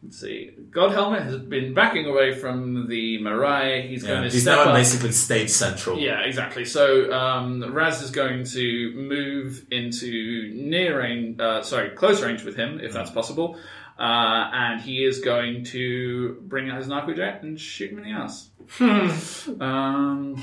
[0.00, 0.52] Let's see.
[0.70, 3.88] God Helmet has been backing away from the Marai.
[3.88, 4.76] He's Yeah, going to he's step now up.
[4.76, 5.98] basically stage central.
[5.98, 6.64] Yeah, exactly.
[6.64, 12.54] So um, Raz is going to move into near range, uh, sorry, close range with
[12.54, 13.58] him, if that's possible.
[13.98, 18.04] Uh, and he is going to bring out his knuckle jet and shoot him in
[18.04, 18.50] the ass.
[19.60, 20.40] Um,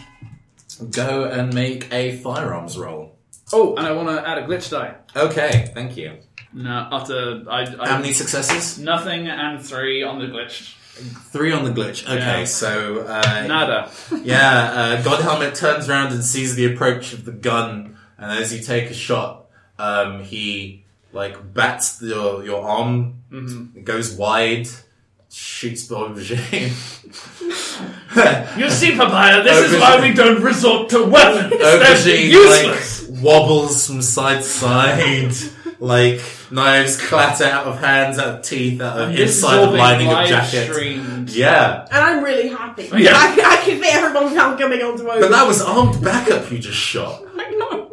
[0.92, 3.18] Go and make a firearms roll.
[3.54, 4.96] oh, and I want to add a glitch die.
[5.16, 6.18] Okay, thank you.
[6.54, 8.80] No, after I, I How many successes?
[8.80, 10.74] nothing and three on the glitch.
[11.32, 12.04] Three on the glitch.
[12.06, 12.46] Okay, Yeah.
[12.46, 13.92] so uh, Nada.
[14.24, 18.54] yeah, uh, God Helmet turns around and sees the approach of the gun, and as
[18.54, 19.46] you take a shot,
[19.78, 23.78] um, he like bats your your arm, Mm-hmm.
[23.80, 24.68] it goes wide,
[25.36, 26.72] shoots Beaujolais.
[28.58, 31.50] You see, Papaya, this is why we don't resort to weapons.
[31.52, 33.10] They're Aubergine useless.
[33.10, 35.34] like wobbles from side to side,
[35.80, 36.22] like
[36.52, 40.14] knives clatter out of hands, out of teeth, out of inside all the lining of
[40.14, 40.72] live jacket.
[40.72, 41.30] streamed.
[41.32, 42.84] Yeah, And I'm really happy.
[42.98, 43.12] Yeah.
[43.14, 45.20] I, I can see everyone's now coming onto over.
[45.20, 47.22] but that was armed backup you just shot.
[47.38, 47.92] I know.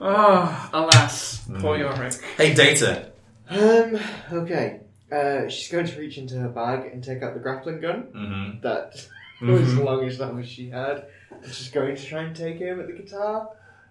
[0.00, 1.82] Oh, alas, poor Hmm.
[1.82, 2.14] Yorick.
[2.36, 3.12] Hey, Data.
[3.50, 3.98] Um,
[4.32, 4.80] okay.
[5.10, 8.60] Uh, she's going to reach into her bag and take out the grappling gun Mm-hmm.
[8.60, 9.06] that
[9.42, 11.06] was the longest arm she had.
[11.30, 13.48] And she's going to try and take aim at the guitar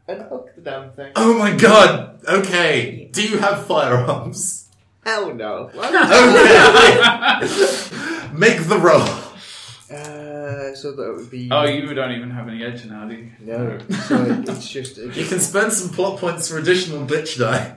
[0.08, 1.12] and hook the damn thing.
[1.16, 2.20] Oh my god!
[2.28, 4.70] Okay, do you have firearms?
[5.06, 5.70] Hell no.
[5.74, 5.94] What?
[7.42, 8.34] Okay!
[8.34, 9.02] Make the roll.
[9.90, 11.50] uh, so that would be.
[11.52, 13.32] Oh, you don't even have any edge now, do you?
[13.40, 13.80] No.
[14.08, 14.98] So it- it's just.
[14.98, 17.76] You can spend some plot points for additional glitch die.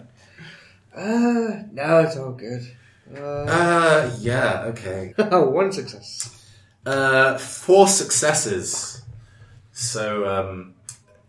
[0.95, 2.63] Uh, no, it's all good.
[3.15, 5.15] Uh, Uh, yeah, okay.
[5.19, 6.37] One success.
[6.87, 9.03] Uh, four successes.
[9.73, 10.75] So, um,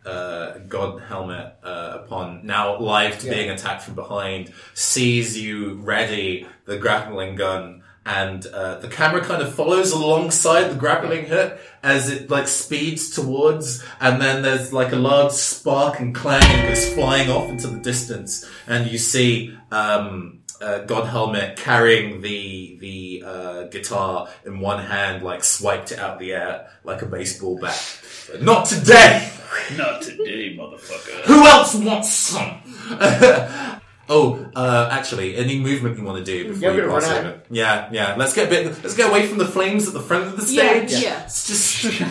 [0.05, 3.33] uh, God Helmet, uh, upon now live to Yeah.
[3.33, 9.41] being attacked from behind, sees you ready the grappling gun, and uh, the camera kind
[9.43, 14.91] of follows alongside the grappling hook as it like speeds towards, and then there's like
[14.91, 19.55] a large spark and clang and goes flying off into the distance, and you see
[19.71, 25.99] um, uh, God Helmet carrying the the uh, guitar in one hand, like swiped it
[25.99, 27.99] out the air like a baseball bat.
[28.41, 29.29] Not today.
[29.77, 31.21] Not today, motherfucker.
[31.25, 32.61] Who else wants some?
[34.09, 37.17] oh, uh, actually, any movement you want to do before Yeah, you we're pass gonna
[37.21, 37.41] run over?
[37.49, 38.15] Yeah, yeah.
[38.15, 38.65] Let's get a bit.
[38.83, 40.91] Let's get away from the flames at the front of the stage.
[40.93, 40.99] yeah.
[40.99, 41.23] yeah.
[41.25, 42.01] It's just.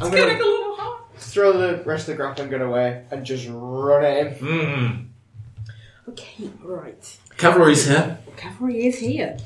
[0.00, 4.36] I'm going to throw the rest of the grappling gun away and just run at
[4.36, 4.46] him.
[4.46, 5.06] mm.
[6.10, 7.18] Okay, right.
[7.46, 8.18] Cavalry's here.
[8.36, 9.36] Cavalry is here.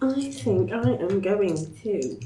[0.00, 2.20] I think I am going to.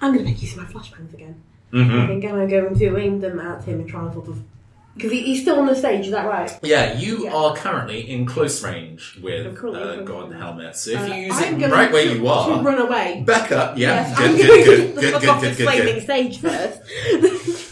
[0.00, 1.42] I'm going to make use of my flashbangs again.
[1.72, 2.06] I Mm-hmm.
[2.06, 4.40] think I'm going to aim them at him and try and sort of.
[4.94, 6.56] Because he, he's still on the stage, is that right?
[6.62, 7.34] Yeah, you Yeah.
[7.34, 10.42] are currently in close range I'm with currently in uh, close God range.
[10.42, 10.76] Helmet.
[10.76, 12.78] So if Uh, you use I'm it going right where to- you To are, run
[12.78, 13.22] away.
[13.26, 13.76] back up.
[13.76, 15.50] Yeah, Yes, good, I'm good, going good, to good, get good, the fuck off good,
[15.50, 16.02] this good, flaming good.
[16.04, 17.65] stage first.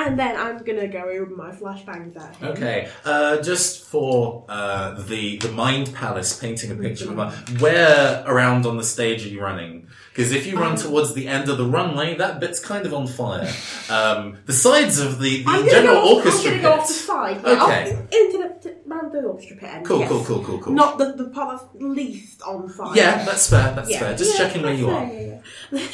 [0.00, 2.48] And then I'm going to go with my flashbangs at him.
[2.48, 7.30] Okay, uh, just for uh, the the Mind Palace painting a picture of my-
[7.60, 9.86] where around on the stage are you running?
[10.12, 12.92] Because if you run Um, towards the end of the runway, that bit's kind of
[12.94, 13.50] on fire.
[13.90, 17.40] Um, the sides of the, the general off, orchestra I'm gonna go off the side.
[17.44, 17.82] Yeah, Okay.
[17.92, 18.74] off into the
[19.12, 19.68] the orchestra pit.
[19.74, 20.08] end, Cool, yes.
[20.08, 20.72] cool, cool, cool, cool.
[20.72, 22.92] Not the, the part that's least on fire.
[22.96, 23.72] Yeah, that's fair.
[23.76, 24.00] That's Yeah.
[24.00, 24.16] fair.
[24.16, 25.42] Just Yeah, checking where you fair,
[25.72, 25.80] are.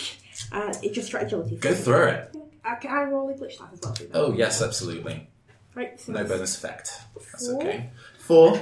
[0.53, 1.57] Uh, it's just for agility.
[1.57, 2.35] Go through it.
[2.65, 3.93] Uh, can I roll a glitch dice as well?
[3.95, 4.11] please?
[4.15, 5.29] Oh yes, absolutely.
[5.75, 6.91] Right, so No bonus effect.
[7.17, 7.61] That's Four.
[7.63, 7.91] okay.
[8.19, 8.61] Four.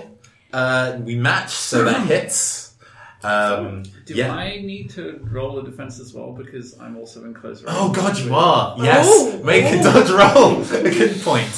[0.52, 2.74] Uh, we match, so that hits.
[3.22, 4.32] Um, Do yeah.
[4.32, 7.76] I need to roll a defense as well because I'm also in close range?
[7.78, 8.76] Oh god, you are.
[8.78, 9.06] Yes.
[9.08, 9.82] Oh, Make a oh.
[9.82, 10.62] dodge roll.
[10.86, 11.50] A good point.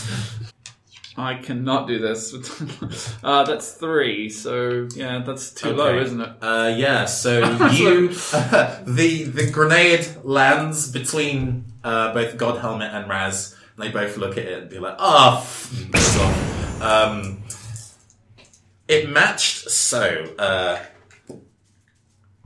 [1.16, 2.32] I cannot do this.
[3.22, 6.04] uh, that's three, so yeah, that's too low, Okay.
[6.06, 6.30] isn't it?
[6.40, 7.40] Uh, yeah, so
[7.72, 13.56] you, the the grenade lands between uh, both God Helmet and Raz.
[13.76, 17.42] And they both look at it and be like, "Ah, f- off." Um,
[18.88, 19.70] it matched.
[19.70, 20.78] So, uh,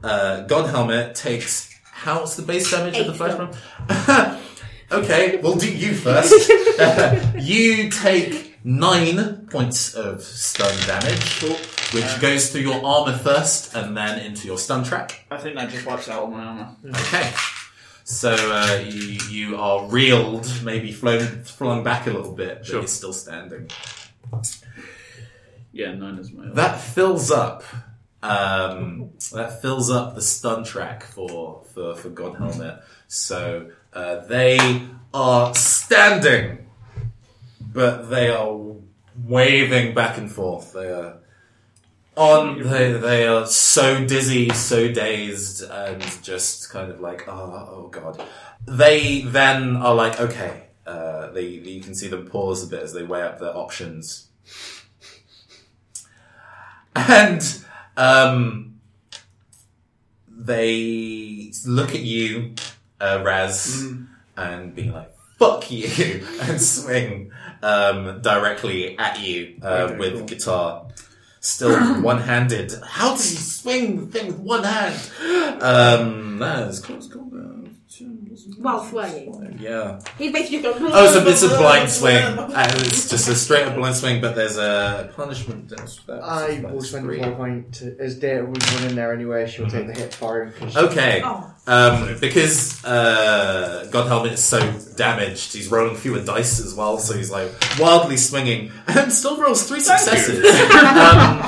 [0.03, 1.75] uh, God Helmet takes
[2.05, 4.39] how's the base damage of the Eight first one?
[4.93, 6.51] okay, we'll do you first.
[7.39, 11.43] you take nine points of stun damage,
[11.93, 15.25] which goes through your armor first and then into your stun track.
[15.31, 16.77] I think that just wipes out all my armor.
[16.87, 17.33] Okay.
[18.07, 22.79] So uh, you you are reeled, maybe flown flung back a little bit, but Sure.
[22.81, 23.71] you're still standing.
[25.73, 26.49] Yeah, nine is my.
[26.53, 27.65] That fills up.
[28.23, 32.81] Um, that fills up the stun track for for for God Helmet.
[33.09, 34.83] So uh, they
[35.13, 36.67] are standing,
[37.61, 38.57] but they are
[39.25, 40.73] waving back and forth.
[40.75, 41.19] They are
[42.17, 42.63] on.
[42.63, 48.23] They they are so dizzy, so dazed, and just kind of like, oh, oh god.
[48.67, 50.63] They then are like, okay.
[50.87, 54.29] Uh, they you can see them pause a bit as they weigh up their options.
[56.95, 57.43] And
[57.97, 58.81] Um,
[60.29, 62.55] they look at you,
[63.01, 63.87] uh, Raz,
[64.37, 67.31] and be like, "Fuck you," and swing
[67.63, 70.87] um, directly at you uh, with guitar.
[71.45, 72.73] Still one-handed.
[72.87, 75.63] How does he swing the thing with one hand?
[75.63, 77.34] Um, that is close combat.
[78.65, 79.59] While swinging.
[79.61, 80.01] Yeah.
[80.19, 80.91] He's basically just going.
[80.95, 82.17] Oh, so it's a blind swing.
[82.17, 85.69] And it's just a straight up blind swing, but there's a punishment.
[85.69, 87.19] That's, that's, I that's will spend a three.
[87.19, 89.47] plot point to, as Data was running there anyway.
[89.47, 90.53] She'll take the hit for him.
[90.55, 91.23] 'cause she- Okay.
[91.25, 91.51] Oh.
[91.67, 94.61] Um, because uh, God Helmet is so
[94.97, 99.67] damaged, he's rolling fewer dice as well, so he's like wildly swinging and still rolls
[99.67, 100.45] three successes.
[100.75, 101.41] um,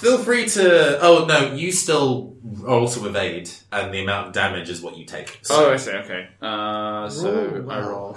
[0.00, 0.98] feel free to.
[1.00, 5.04] Oh no, you still roll to evade, and the amount of damage is what you
[5.04, 5.38] take.
[5.42, 5.92] So- Oh, I see.
[5.92, 6.28] Okay.
[6.40, 7.90] Uh, so Roll I well.
[7.90, 8.16] roll.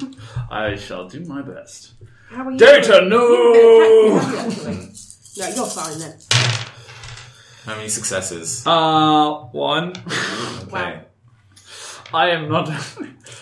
[0.50, 1.92] I shall do my best.
[2.30, 2.58] How are you?
[2.58, 4.20] Data, no.
[4.64, 4.92] been.
[5.36, 6.18] No, you're fine then.
[7.64, 8.64] How many successes?
[8.66, 9.92] Uh, one.
[10.68, 11.00] Okay.
[12.12, 12.68] I am not.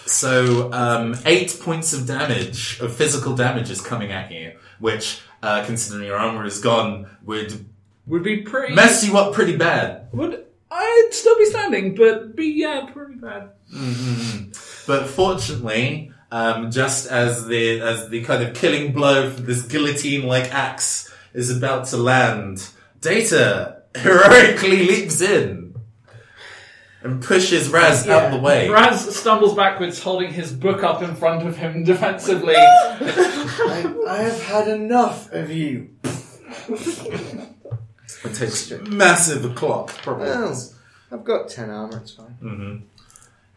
[0.06, 5.64] So, um, eight points of damage, of physical damage, is coming at you, which, uh,
[5.66, 7.66] considering your armor is gone, would
[8.06, 8.74] would be pretty.
[8.74, 10.08] mess you up pretty bad.
[10.12, 13.50] Would I'd still be standing, but be yeah, pretty bad.
[14.86, 20.52] But fortunately, um, just as the as the kind of killing blow from this guillotine-like
[20.52, 22.68] axe is about to land,
[23.00, 25.74] Data heroically leaps in
[27.02, 28.68] and pushes Raz out of the way.
[28.68, 32.54] Raz stumbles backwards, holding his book up in front of him defensively.
[32.56, 35.90] I, I have had enough of you.
[38.24, 40.26] It takes massive clock, probably.
[40.26, 40.72] Well,
[41.10, 41.98] I've got ten armor.
[41.98, 42.26] It's fine.
[42.40, 42.76] hmm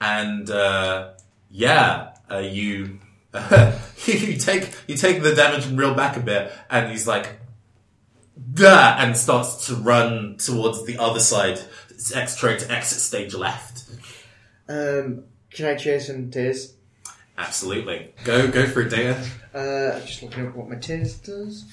[0.01, 1.11] And uh,
[1.49, 2.99] yeah, uh, you
[4.05, 7.39] you take you take the damage and reel back a bit, and he's like,
[8.53, 11.59] "Gah!" and starts to run towards the other side.
[11.89, 13.83] It's ex trying to exit stage left.
[14.67, 16.73] Um, can I chase him, tears?
[17.37, 19.23] Absolutely, go go for it, Data.
[19.53, 21.65] Uh, just looking at what my Tiz does.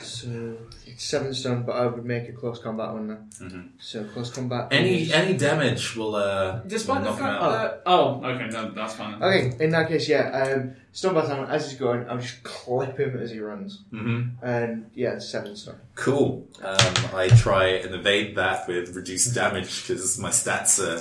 [0.00, 3.18] So it's seven stun, but I would make a close combat one now.
[3.40, 3.68] Mhm.
[3.78, 4.68] So close combat.
[4.72, 8.94] Any is- any damage will uh, Despite will the fact that oh, okay, no, that's
[8.94, 9.22] fine.
[9.22, 10.30] Okay, in that case, yeah.
[10.30, 14.90] Um, stun baton as he's going, I'll just clip him as he runs, hmm and
[14.94, 15.76] yeah, seven stun.
[15.94, 16.46] Cool.
[16.62, 21.00] Um, I try and evade that with reduced damage because my stats are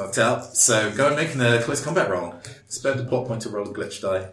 [0.00, 0.56] knocked out.
[0.56, 2.34] So go and make a close combat roll.
[2.68, 4.28] Spend a plot point to roll a glitch die.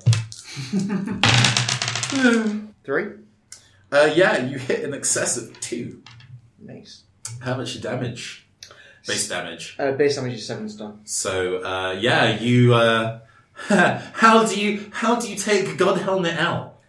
[2.85, 3.07] Three.
[3.95, 6.01] Uh, yeah, you hit in excess of two.
[6.59, 7.03] Nice.
[7.39, 8.45] How much damage?
[9.07, 9.75] Base damage.
[9.79, 10.99] Uh, base damage is seven stun.
[11.05, 12.73] So uh, yeah, you.
[12.73, 13.19] Uh,
[13.55, 16.79] how do you how do you take God Helmet out?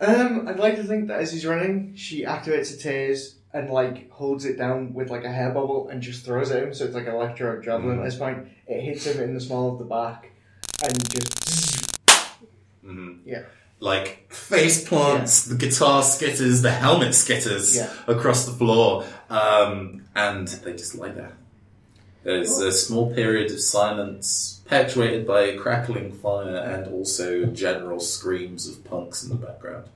[0.00, 4.08] Um, I'd like to think that as he's running, she activates a tase and like
[4.10, 6.74] holds it down with like a hair bubble and just throws it at him.
[6.74, 7.98] So it's like a electro javelin.
[7.98, 10.30] At this point, it hits him in the small of the back
[10.84, 11.98] and just
[12.84, 13.18] Mhm.
[13.24, 13.42] Yeah.
[13.80, 17.90] Like face plants, the guitar skitters, the helmet skitters Yeah.
[18.08, 21.32] across the floor, um, and they just lie there.
[22.24, 28.68] There's a small period of silence, punctuated by a crackling fire and also general screams
[28.68, 29.86] of punks in the background.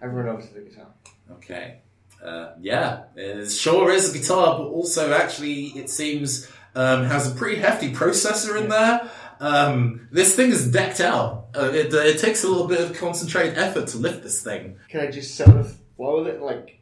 [0.00, 0.86] Run over to the guitar.
[1.32, 1.78] Okay.
[2.24, 7.34] Uh, yeah, it sure is a guitar, but also actually it seems um, has a
[7.34, 9.10] pretty hefty processor in there.
[9.40, 11.43] Um, this thing is decked out.
[11.56, 14.76] Uh, it, it takes a little bit of concentrated effort to lift this thing.
[14.88, 16.80] Can I just sit on the floor with it, like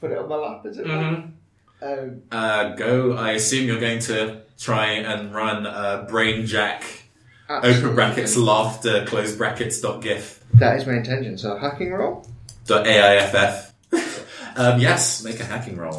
[0.00, 0.64] put it on my lap?
[0.66, 0.86] Is it?
[0.86, 1.30] Mhm.
[1.82, 3.12] Um, Uh, go.
[3.12, 6.84] I assume you're going to try and run uh, brain jack.
[7.50, 11.36] Open brackets laughter close brackets dot gif That is my intention.
[11.36, 12.26] So hacking roll,
[12.66, 13.70] dot aiff.
[14.56, 15.94] um, yes, make a hacking roll.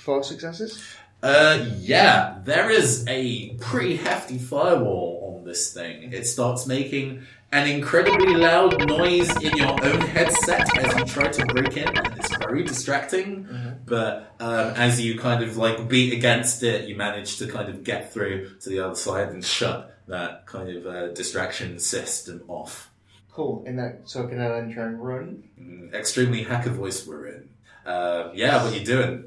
[0.00, 0.82] four successes.
[1.22, 5.17] Uh, yeah, there is a pretty hefty firewall on
[5.48, 6.12] this thing.
[6.12, 11.46] It starts making an incredibly loud noise in your own headset as you try to
[11.46, 13.48] break in, and it's very distracting.
[13.86, 17.82] But um, as you kind of like beat against it, you manage to kind of
[17.82, 22.90] get through to the other side and shut that kind of uh, distraction system off.
[23.32, 23.64] Cool.
[23.66, 25.44] In that, so can I then try and run?
[25.60, 27.48] Mm, extremely hacker voice we're in.
[27.86, 29.24] Uh, yeah, what are you doing?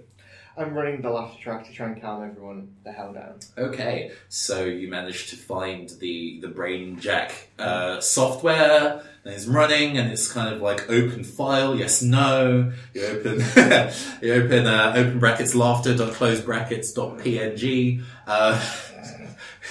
[0.58, 3.39] I'm running the laughter track to try and calm everyone the hell down.
[3.58, 9.97] Okay, so you managed to find the the brain jack uh, software and it's running
[9.97, 13.39] and it's kind of like open file yes no you open
[14.22, 18.60] you open uh, open brackets laughter dot close brackets dot png uh,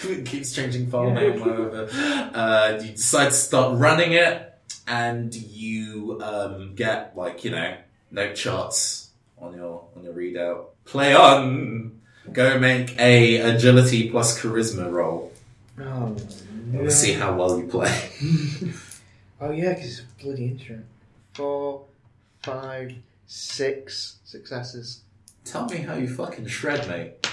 [0.04, 4.54] it keeps changing file name uh, you decide to start running it
[4.86, 7.76] and you um, get like you know
[8.12, 9.10] note charts
[9.40, 10.66] on your on your readout.
[10.84, 12.00] Play on.
[12.32, 15.32] Go make a agility plus charisma roll.
[15.80, 16.16] Oh,
[16.72, 18.10] We'll see how well you play.
[19.40, 20.86] oh yeah, because it's bloody instrument.
[21.34, 21.84] Four,
[22.42, 22.94] five,
[23.26, 25.02] six successes.
[25.44, 27.26] Tell me how you fucking shred, mate.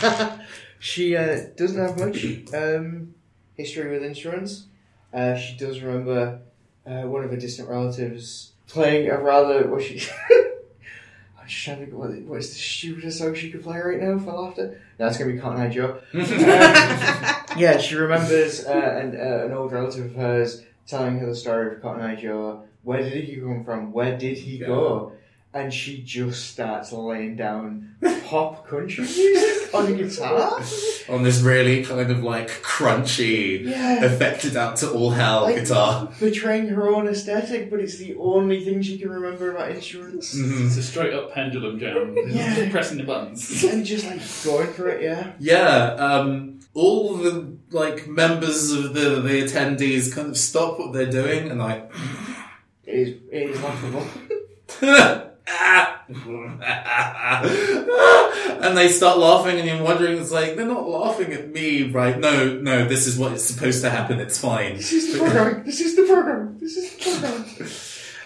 [0.78, 2.24] she uh, doesn't have much
[2.54, 3.14] um,
[3.56, 4.64] history with instruments.
[5.12, 6.40] Uh, she does remember
[6.86, 9.66] uh, one of her distant relatives playing a rather.
[9.68, 10.00] Was she?
[11.48, 13.98] I'm just trying to think what, what is the stupidest song she could play right
[13.98, 14.82] now If for laughter.
[14.98, 15.98] No, it's gonna be Cotton Eye Joe.
[17.48, 21.34] Um, yeah, she remembers uh, an, uh, an old relative of hers telling her the
[21.34, 22.64] story of Cotton Eye Joe.
[22.82, 23.92] Where did he come from?
[23.92, 25.12] Where did he go?
[25.54, 27.94] And she just starts laying down
[28.26, 30.60] pop country music on a guitar.
[31.08, 34.04] On this really kind of like crunchy, Yeah.
[34.04, 36.12] affected out to all hell Like- guitar.
[36.20, 40.36] Betraying her own aesthetic, but it's the only thing she can remember about instruments.
[40.36, 40.66] Mhm.
[40.66, 42.14] It's a straight up pendulum jam.
[42.28, 42.54] Yeah.
[42.54, 43.64] Just pressing the buttons.
[43.64, 45.32] and just like going for it, yeah.
[45.40, 51.10] Yeah, um, all the like members of the the attendees kind of stop what they're
[51.10, 51.90] doing and like.
[52.84, 54.06] It is, it is laughable.
[58.60, 62.18] and they start laughing, and you're wondering, it's like, they're not laughing at me, right?
[62.18, 64.76] No, no, this is what is supposed to happen, it's fine.
[64.76, 65.64] This is the program.
[65.64, 66.58] This is the program.
[66.58, 67.70] This is the program.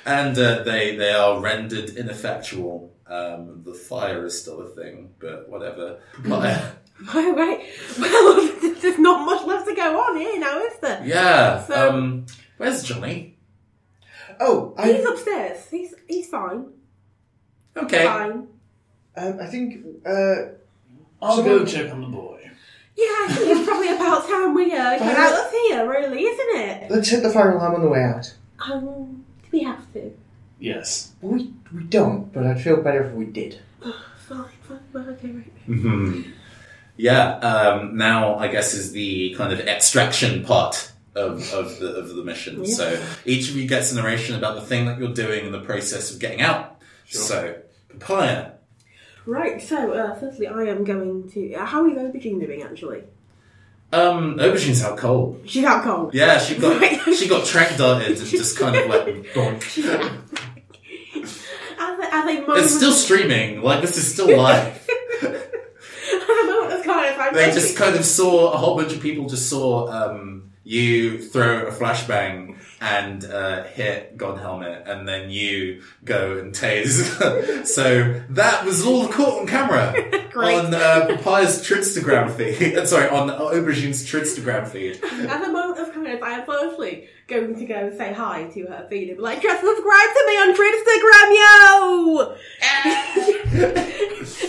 [0.04, 2.92] And uh, they, they are rendered ineffectual.
[3.06, 6.00] Um, the fire is still a thing, but whatever.
[6.26, 6.60] But,
[7.14, 7.60] Right, right.
[8.00, 8.50] Well,
[8.80, 11.02] there's not much left to go on here now, is there?
[11.04, 13.38] yeah, So- um, where's Johnny?
[14.40, 15.68] Oh, He's I, upstairs.
[15.70, 16.66] He's he's fine.
[17.76, 18.04] Okay.
[18.04, 18.48] Fine.
[19.16, 20.34] um, I think uh,
[21.20, 22.38] I'll So- go check on the boy.
[22.94, 26.60] Yeah, I think it's probably about time we uh, get out of here, really, isn't
[26.60, 26.90] it?
[26.90, 28.34] let's hit the fire alarm on the way out.
[28.70, 30.12] Um, do we have to?
[30.60, 31.12] Yes.
[31.22, 33.60] We we don't, but I'd feel better if we did.
[34.28, 35.52] Fine, fine, well, okay, right.
[35.68, 36.32] Mhm.
[36.98, 42.08] Yeah, um, now I guess is the kind of extraction part of, of the of
[42.14, 42.62] the mission.
[42.62, 42.74] Yeah.
[42.74, 45.60] So each of you gets a narration about the thing that you're doing in the
[45.60, 46.78] process of getting out.
[47.12, 47.54] So,
[47.88, 48.52] Papaya.
[49.26, 51.54] Right, so, uh, firstly, I am going to.
[51.54, 53.04] Uh, how is Aubergine doing, actually?
[53.92, 55.42] Um, Aubergine's out cold.
[55.44, 56.14] She's out cold.
[56.14, 56.98] Yeah, she got Right.
[57.16, 59.62] she got track darted and just kind of like bonk.
[61.78, 62.58] As a, as a moment.
[62.64, 63.60] It's still streaming.
[63.60, 64.88] Like this is still live.
[65.22, 67.20] as a moment of kind of.
[67.20, 71.20] I'm They just kind of saw a whole bunch of people just saw um, you
[71.20, 77.66] throw a flashbang and uh, hit God Helmet, and then you go and tase.
[77.66, 79.94] so that was all caught on camera
[80.30, 80.58] Great.
[80.58, 82.76] on uh, Papaya's Tridstagram feed.
[82.76, 85.02] uh, Sorry, on Aubergine's Tridstagram feed.
[85.04, 88.66] At the moment of kind of, I am firstly going to go say hi to
[88.66, 92.36] her feed and be like, just subscribe to me on Instagram, yo!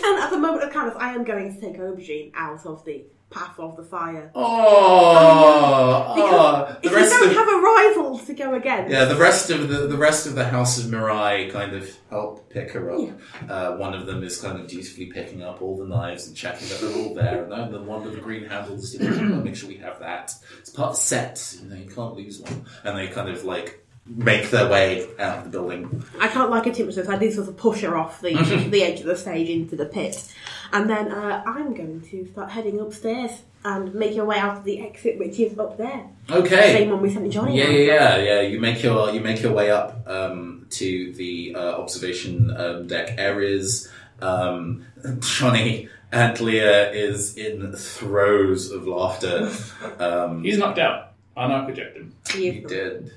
[0.03, 2.83] and at the moment of kind of, I am going to take Aubergine out of
[2.83, 4.31] the path of the fire.
[4.35, 8.91] Oh, Because oh, if the rest you don't of have a rival to go against,
[8.91, 12.49] yeah, the rest of the the rest of the House of Mirai kind of help
[12.49, 13.09] pick her up.
[13.49, 16.67] Uh, one of them is kind of dutifully picking up all the knives and checking
[16.69, 19.77] that they're all there, and then the one with the green handles, make sure we
[19.77, 20.31] have that.
[20.59, 22.65] It's part of the set, you know, you can't lose one.
[22.83, 26.03] And they kind of like make their way out of the building.
[26.19, 28.33] I can't like a Timothy, so I do sort of push her off the,
[28.69, 30.31] the edge of the stage into the pit.
[30.71, 33.31] And then uh, I'm going to start heading upstairs
[33.65, 36.05] and make your way out of the exit, which is up there.
[36.29, 36.73] Okay.
[36.73, 38.41] Same one we sent Johnny Yeah, yeah, yeah, yeah.
[38.41, 43.15] You make your you make your way up um, to the uh, observation um, deck
[43.17, 43.89] areas.
[44.21, 44.85] Um,
[45.19, 49.51] Johnny and Leah is in throes of laughter.
[49.99, 51.13] Um, He's knocked out.
[51.35, 52.13] I knock eject him.
[52.35, 53.11] you did,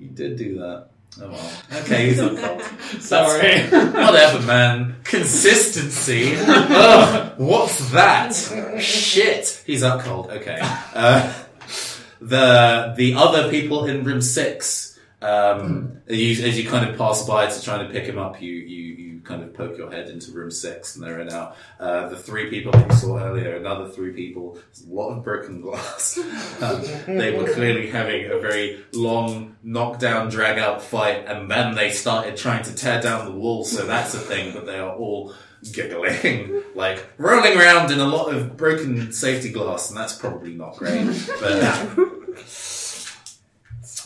[0.00, 0.88] you did do that.
[1.20, 1.52] Oh well.
[1.82, 2.62] Okay, he's not cold.
[3.00, 3.62] Sorry.
[3.70, 4.96] Whatever, man.
[5.04, 6.34] Consistency.
[6.36, 8.34] Ugh, what's that?
[8.80, 9.62] Shit.
[9.66, 10.30] He's up cold.
[10.30, 10.58] Okay.
[10.62, 11.32] Uh,
[12.20, 14.89] the the other people in room six,
[15.22, 18.52] um, you, as you kind of pass by to try to pick him up, you
[18.52, 21.54] you you kind of poke your head into room six, and there are now.
[21.78, 25.24] Uh, the three people that you saw earlier, another three people, there's a lot of
[25.24, 26.18] broken glass.
[26.60, 31.90] Um, they were clearly having a very long knockdown, drag out fight, and then they
[31.90, 33.64] started trying to tear down the wall.
[33.64, 35.32] So that's a thing, but they are all
[35.72, 40.76] giggling, like rolling around in a lot of broken safety glass, and that's probably not
[40.76, 41.06] great.
[41.40, 41.96] But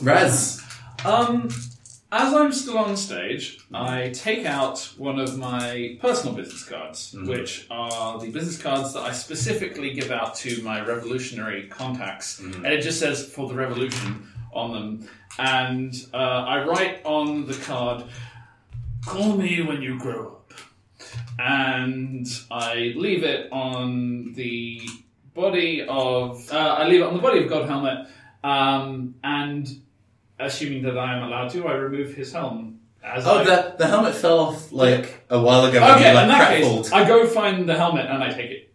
[0.03, 0.64] Raz,
[1.05, 1.48] Um,
[2.10, 7.66] as I'm still on stage, I take out one of my personal business cards, which
[7.70, 12.82] are the business cards that I specifically give out to my revolutionary contacts, and it
[12.82, 15.09] just says "for the revolution" on them.
[15.39, 18.05] And uh, I write on the card,
[19.05, 20.44] "Call me when you grow up."
[21.39, 24.81] and I leave it on the
[25.35, 26.51] body of.
[26.51, 28.06] Uh, I leave it on the body of God Helmet,
[28.43, 29.68] um, and
[30.39, 32.81] assuming that I am allowed to, I remove his helm.
[33.02, 35.78] As Oh, I, the, the helmet fell off like a while ago.
[35.97, 36.82] Okay, you, like, in that pratfalled.
[36.85, 38.70] case, I go find the helmet and I take it.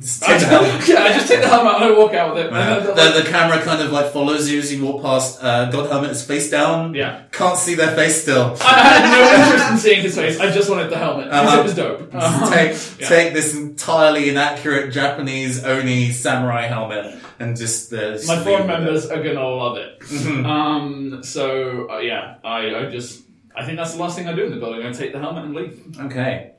[0.00, 0.50] Just I take
[0.88, 2.52] yeah, I just take the helmet and I walk out with it.
[2.52, 2.56] And
[2.86, 5.42] then, the, the camera kind of like follows you as you walk past.
[5.42, 6.92] Uh, God helmet is face down.
[6.94, 7.22] yeah.
[7.32, 8.54] Can't see their face still.
[8.60, 10.38] I had no interest in seeing his face.
[10.40, 11.60] I just wanted the helmet because Uh-huh.
[11.60, 12.14] it was dope.
[12.14, 13.08] Um, take yeah.
[13.08, 18.60] take this entirely inaccurate Japanese oni samurai helmet and just uh, just My leave four
[18.60, 20.00] it members are gonna love it.
[20.00, 20.44] Mhm.
[20.46, 23.22] Um, so uh, yeah, I, I just
[23.56, 24.84] I think that's the last thing I do in the building.
[24.86, 25.98] I take the helmet and leave.
[26.00, 26.52] Okay.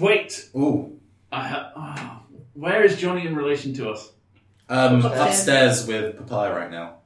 [0.00, 0.98] Wait, Ooh.
[1.30, 2.22] I ha- ah,
[2.54, 4.10] where is Johnny in relation to us?
[4.68, 5.26] Um, Upstairs.
[5.28, 6.96] upstairs with Papaya right now.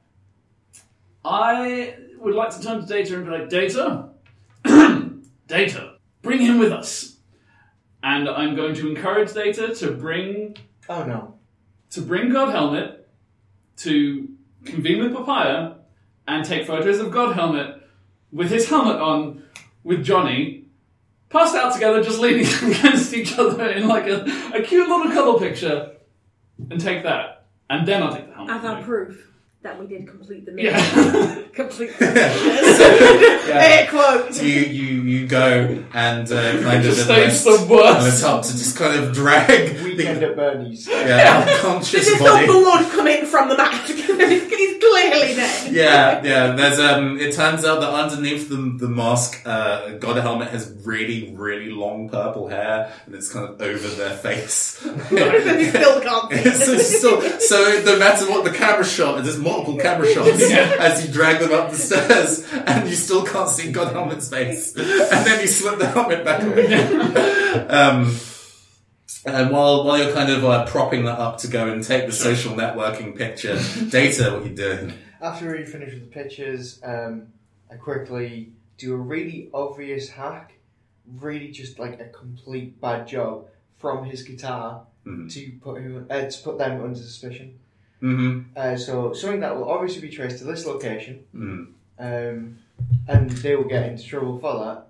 [1.23, 4.09] I would like to turn to Data and be like, Data,
[5.47, 7.17] Data, bring him with us.
[8.03, 10.55] And I'm going to encourage Data to bring
[10.87, 11.34] Oh no.
[11.95, 13.07] To bring God Helmet
[13.77, 14.29] to
[14.65, 15.75] convene with Papaya
[16.27, 17.81] and take photos of God Helmet
[18.31, 19.43] with his helmet on
[19.83, 20.65] with Johnny,
[21.29, 25.39] passed out together, just leaning against each other in like a, a cute little cuddle
[25.39, 25.95] picture,
[26.69, 27.45] and take that.
[27.69, 28.57] And then I'll take the helmet.
[28.57, 29.31] As our proof
[29.65, 30.73] that we did complete the mission.
[30.73, 31.41] yeah.
[31.53, 33.57] complete the mission.
[33.57, 34.41] Air quotes.
[34.41, 37.97] You you you go and uh, kind of Just enlist stays the worst.
[37.97, 40.87] on the top to just kind of drag Weekend the at Bernie's.
[40.87, 42.45] yeah, This unconscious is body.
[42.45, 43.91] the blood coming from the mask.
[44.19, 45.73] He's clearly dead.
[45.73, 46.55] Yeah, yeah.
[46.55, 47.19] There's um.
[47.19, 52.09] It turns out that underneath the the mask, uh, God Helmet has really, really long
[52.09, 54.53] purple hair, and it's kind of over their face.
[54.53, 56.51] still can't see.
[56.51, 60.75] so, so, so no matter what the camera shot, and there's multiple camera shots Yeah.
[60.79, 64.75] as you drag them up the stairs, and you still can't see God Helmet's face,
[64.75, 64.85] and
[65.25, 67.71] then you slip the helmet back on.
[68.05, 68.15] um,
[69.25, 72.11] and while while you're kind of uh, propping that up to go and take the
[72.13, 73.59] social networking picture,
[73.89, 74.93] data, what you doing?
[75.21, 77.27] After we finish with the pictures, um,
[77.71, 80.53] I quickly do a really obvious hack,
[81.19, 85.31] really just like a complete bad job from his guitar Mhm.
[85.31, 87.59] to put him uh, to put them under suspicion.
[88.01, 88.57] Mm-hmm.
[88.57, 91.67] Uh, so something that will obviously be traced to this location, mm
[91.97, 92.57] um,
[93.07, 94.87] and they will get into trouble for that.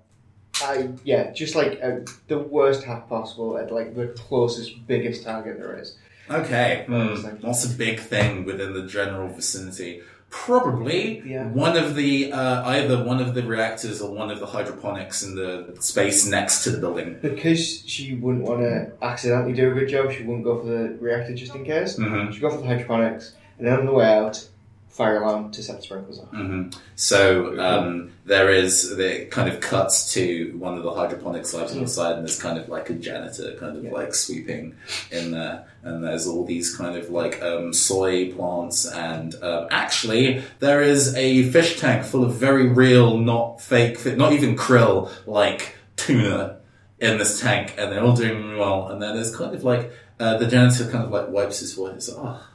[0.63, 5.57] I yeah, just like uh, the worst hack possible at like the closest, biggest target
[5.59, 5.97] there is.
[6.29, 6.85] Okay.
[6.87, 7.17] Mm.
[7.17, 7.45] Hmm.
[7.47, 10.01] What's a big thing within the general vicinity?
[10.29, 11.47] Probably Yeah.
[11.47, 15.35] one of the uh, either one of the reactors or one of the hydroponics in
[15.35, 17.17] the space next to the building.
[17.21, 20.97] Because she wouldn't want to accidentally do a good job, she wouldn't go for the
[20.99, 21.97] reactor just in case.
[21.97, 22.31] Mm-hmm.
[22.31, 24.47] She'd go for the hydroponics, and then on the way out,
[24.95, 26.29] fire alarm to set the sprinklers off.
[26.29, 31.73] hmm So um, there is it kind of cuts to one of the hydroponics labs
[31.75, 33.91] on the side, and there's kind of like a janitor kind of Yeah.
[33.91, 34.75] like sweeping
[35.11, 40.41] in there, and there's all these kind of like um, soy plants, and um, actually
[40.59, 45.75] there is a fish tank full of very real, not fake, not even krill, like
[45.97, 46.57] tuna
[46.99, 48.87] in this tank, and they're all doing really well.
[48.87, 49.91] And then there's kind of like
[50.21, 52.47] uh, the janitor kind of like wipes his forehead, so oh,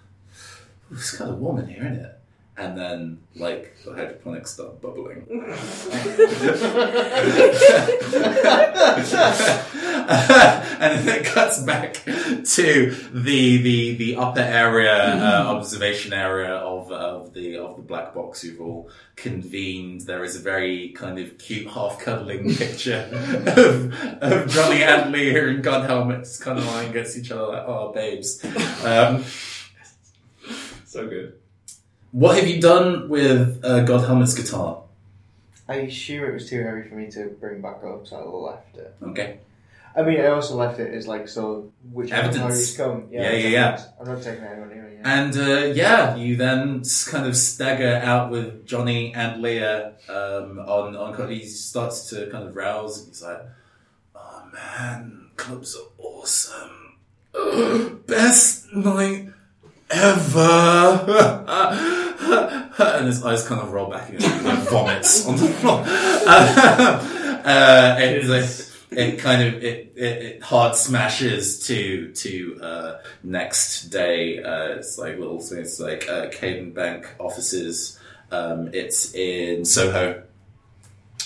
[0.90, 2.16] it's kind of warm in here, isn't it?
[2.60, 5.24] And then, like, the hydroponics start bubbling.
[10.80, 16.92] and then it cuts back to the the, the upper area, uh, observation area of
[16.92, 18.44] of the of the black box.
[18.44, 20.02] You've all convened.
[20.02, 23.08] There is a very kind of cute, half cuddling picture
[23.56, 27.64] of, of Johnny and Leah in gun helmets, kind of lying against each other, like,
[27.66, 28.44] oh, babes.
[28.84, 29.24] Um,
[30.90, 31.39] So good.
[32.12, 34.82] What have you done with uh, God Helmet's guitar?
[35.68, 38.76] I assume it was too heavy for me to bring back up, so I left
[38.76, 38.94] it.
[39.02, 39.38] Okay.
[39.96, 41.72] I mean, I also left it as like so.
[41.92, 42.76] Which Evidence.
[42.76, 43.08] come?
[43.10, 43.68] Yeah, yeah, yeah.
[43.68, 43.88] evidence.
[44.00, 44.98] I'm not taking anyone anyway.
[45.00, 45.20] Yeah.
[45.20, 50.96] And uh, yeah, you then kind of stagger out with Johnny and Leah um, on
[50.96, 51.30] on.
[51.30, 53.00] He starts to kind of rouse.
[53.00, 53.42] And he's like,
[54.14, 56.94] "Oh man, clubs are awesome.
[58.06, 59.28] Best night
[59.90, 61.44] ever."
[62.78, 64.22] and his eyes kind of roll back and
[64.68, 65.82] vomits on the floor.
[65.86, 68.50] uh, and like,
[68.90, 74.42] it kind of it, it, it hard smashes to to uh, next day.
[74.42, 77.98] Uh, it's like little things like uh, Caden Bank offices.
[78.30, 80.22] Um, it's in Soho.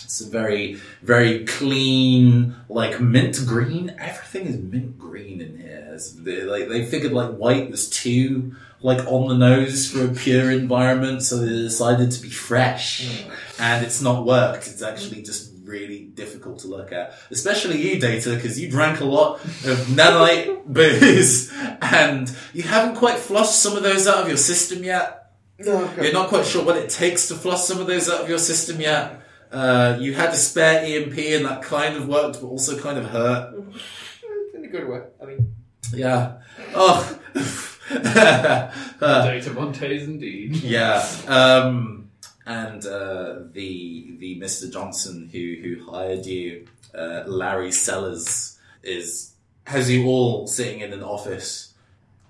[0.05, 3.95] It's a very very clean, like mint green.
[3.99, 5.64] Everything is mint green in here.
[6.01, 10.51] They, like they figured like white was too like on the nose for a pure
[10.51, 13.25] environment, so they decided to be fresh.
[13.59, 14.67] And it's not worked.
[14.67, 17.15] It's actually just really difficult to look at.
[17.31, 21.51] Especially you, Data, because you drank a lot of nanite booze
[21.81, 25.33] and you haven't quite flushed some of those out of your system yet.
[25.59, 28.29] No, You're not quite sure what it takes to flush some of those out of
[28.29, 29.23] your system yet.
[29.51, 33.07] Uh, you had a spare EMP and that kind of worked, but also kind of
[33.07, 33.55] hurt.
[34.55, 35.01] in a good way.
[35.23, 35.54] I mean,
[35.95, 36.33] Yeah.
[36.75, 37.19] Oh.
[37.91, 40.57] Uh, Data Montes indeed.
[40.57, 41.07] yeah.
[41.29, 42.09] Um,
[42.47, 44.73] and uh, the the Mr.
[44.73, 49.35] Johnson who who hired you, uh, Larry Sellers, is
[49.67, 51.75] has you all sitting in an office,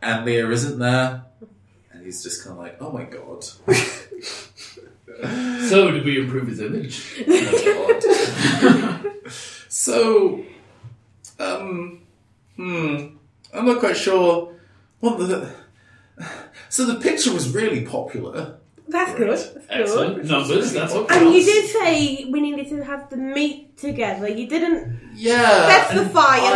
[0.03, 1.23] and Leah isn't there,
[1.93, 3.45] and he's just kind of like, oh my god.
[5.69, 7.25] So did we improve his image?
[9.69, 10.45] So,
[11.39, 12.01] um,
[12.57, 13.07] hmm,
[13.55, 14.55] I'm not quite sure
[15.01, 15.51] what the.
[16.69, 18.59] So the picture was really popular.
[18.87, 19.31] That's good.
[19.31, 20.27] That's Excellent good.
[20.29, 20.73] numbers.
[20.73, 24.29] That's what And you did say we needed to have the meat together.
[24.29, 25.87] You didn't Yeah.
[25.89, 26.53] specify a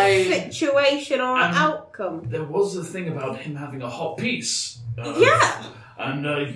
[0.47, 2.25] I- situation or an outcome.
[2.29, 4.79] There was a thing about him having a hot piece.
[4.99, 5.63] Uh, Yeah.
[5.99, 6.47] And uh,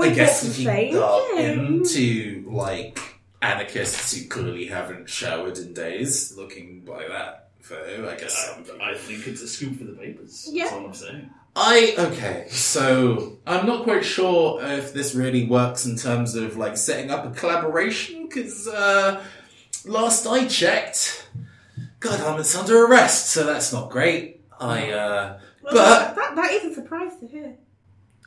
[0.00, 0.94] I guess what's if the you same?
[0.94, 1.50] got Yeah.
[1.50, 2.98] into like
[3.42, 8.36] anarchists who clearly haven't showered in days, looking by that photo, I guess.
[8.48, 10.48] some people- I think it's a scoop for the papers.
[10.50, 10.64] Yeah.
[10.64, 11.30] That's all I'm saying.
[11.56, 16.76] I okay, so I'm not quite sure if this really works in terms of like
[16.76, 19.20] setting up a collaboration because uh,
[19.84, 21.28] last I checked,
[21.98, 24.40] God, Helmet's under arrest, so that's not great.
[24.60, 27.54] I uh, Well, but that, that is a surprise to hear.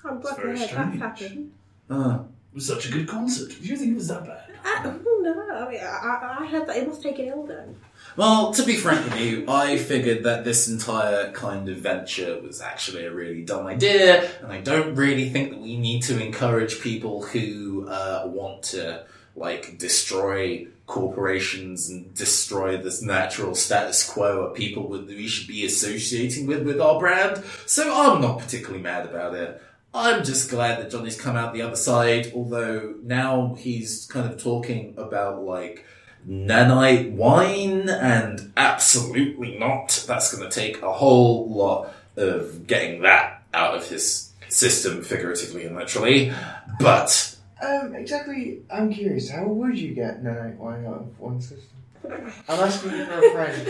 [0.04, 1.00] I'm glad It's to hear strange.
[1.00, 1.52] that's happened.
[1.90, 2.20] uh,
[2.52, 3.50] It was such a good concert.
[3.62, 4.44] Do you think it was that bad?
[4.66, 7.70] I, oh no, I, mean, I, I heard that it must take an elder.
[8.16, 12.62] Well, to be frank with you, I figured that this entire kind of venture was
[12.62, 16.82] actually a really dumb idea, and I don't really think that we need to encourage
[16.82, 24.56] people who uh, want to like destroy corporations and destroy this natural status quo of
[24.56, 27.44] people with, we should be associating with with our brand.
[27.66, 29.62] So I'm not particularly mad about it.
[29.96, 34.42] I'm just glad that Johnny's come out the other side, although now he's kind of
[34.42, 35.86] talking about like
[36.28, 40.04] nanite wine and absolutely not.
[40.08, 45.66] That's going to take a whole lot of getting that out of his system, figuratively
[45.66, 46.34] and literally.
[46.80, 48.62] But um, exactly.
[48.72, 49.30] I'm curious.
[49.30, 51.70] How would you get nanite wine out of one system?
[52.06, 53.68] I'm asking you for a friend.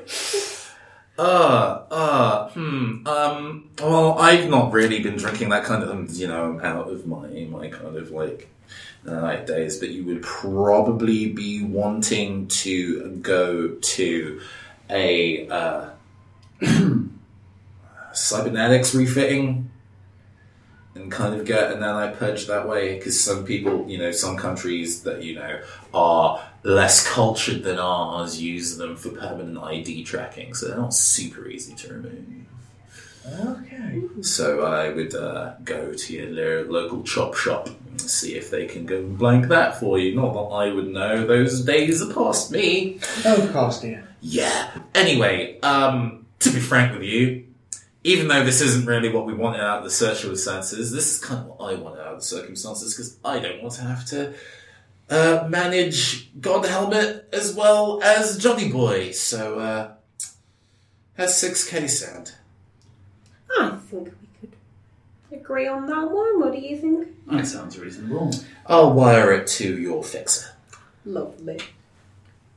[1.20, 6.58] Uh, uh, hmm, um, well, I've not really been drinking that kind of, you know,
[6.62, 8.48] out of my, my kind of like,
[9.06, 14.40] uh, days, but you would probably be wanting to go to
[14.88, 15.90] a, uh,
[18.12, 19.70] cybernetics refitting
[20.94, 24.36] and kind of get a nanite purge that way, because some people, you know, some
[24.36, 25.60] countries that, you know,
[25.94, 31.48] are less cultured than ours use them for permanent ID tracking, so they're not super
[31.48, 32.46] easy to remove.
[33.26, 34.02] Okay.
[34.22, 38.86] So I would uh, go to your local chop shop and see if they can
[38.86, 40.14] go and blank that for you.
[40.14, 42.98] Not that I would know; those days are past me.
[43.24, 44.08] Of course, dear.
[44.20, 44.70] Yeah.
[44.94, 47.46] Anyway, um, to be frank with you,
[48.04, 51.40] even though this isn't really what we wanted out of the circumstances, this is kind
[51.40, 54.34] of what I wanted out of the circumstances because I don't want to have to
[55.10, 59.10] uh, manage God Helmet as well as Johnny Boy.
[59.10, 59.92] So, uh,
[61.16, 62.34] how's 6K sound?
[63.58, 64.56] I think we could
[65.40, 66.40] agree on that one.
[66.40, 67.08] What do you think?
[67.26, 68.30] That sounds reasonable.
[68.66, 70.50] I'll wire it to your fixer.
[71.04, 71.58] Lovely.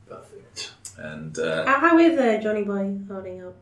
[0.08, 0.72] Perfect.
[0.98, 3.54] And, uh, How how is uh, Johnny Boy holding up?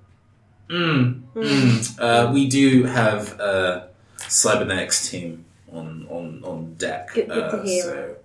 [0.69, 3.89] mm, mm, uh, we do have a
[4.19, 7.13] cybernetics team on, on, on deck.
[7.15, 7.83] Good- good to uh, hear.
[7.83, 8.17] So,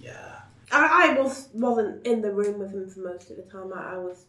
[0.00, 0.40] yeah.
[0.70, 3.72] I, I was wasn't in the room with him for most of the time.
[3.74, 4.24] I, I was.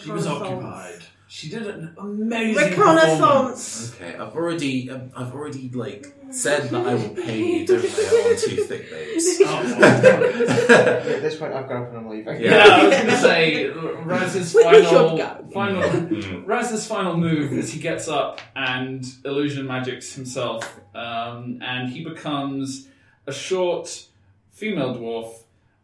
[0.00, 1.02] She was occupied.
[1.28, 3.94] She did an amazing Reconnaissance.
[3.94, 7.66] Okay, I've already, um, I've already like said that I will pay you.
[7.66, 9.40] Don't lay it on too thick, babes.
[10.02, 12.40] At this point, I've got up and I'm leaving.
[12.40, 15.46] Yeah, I was gonna say Raz's We- we should final go.
[15.54, 16.46] final Mm.
[16.46, 22.88] Raz's final move is he gets up and illusion magics himself, um, and he becomes
[23.26, 24.06] a short
[24.50, 25.32] female dwarf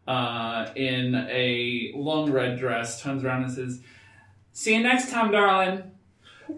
[0.09, 3.01] uh, in a long red dress.
[3.01, 3.79] Turns around and says,
[4.51, 5.83] "See you next time, darling."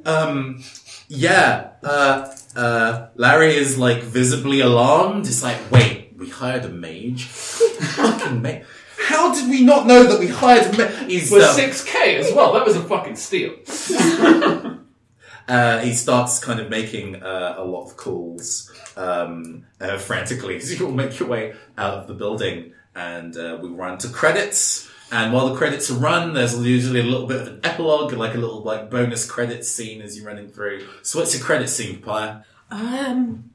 [0.05, 0.63] Um,
[1.09, 1.71] yeah.
[1.83, 5.27] Uh, uh, Larry is like visibly alarmed.
[5.27, 7.25] It's like, wait, we hired a mage.
[7.25, 8.63] Fucking mage.
[8.97, 11.11] How did we not know that we hired a mage?
[11.11, 12.53] He's For um, six k as well.
[12.53, 13.55] That was a fucking steal.
[15.47, 20.79] Uh, he starts kind of making uh, a lot of calls um, uh, frantically as
[20.79, 24.89] you all make your way out of the building, and uh, we run to credits.
[25.11, 28.34] And while the credits are run, there's usually a little bit of an epilogue, like
[28.34, 30.88] a little like bonus credits scene as you're running through.
[31.01, 32.45] So, what's your credit scene, Pia?
[32.69, 33.51] Um,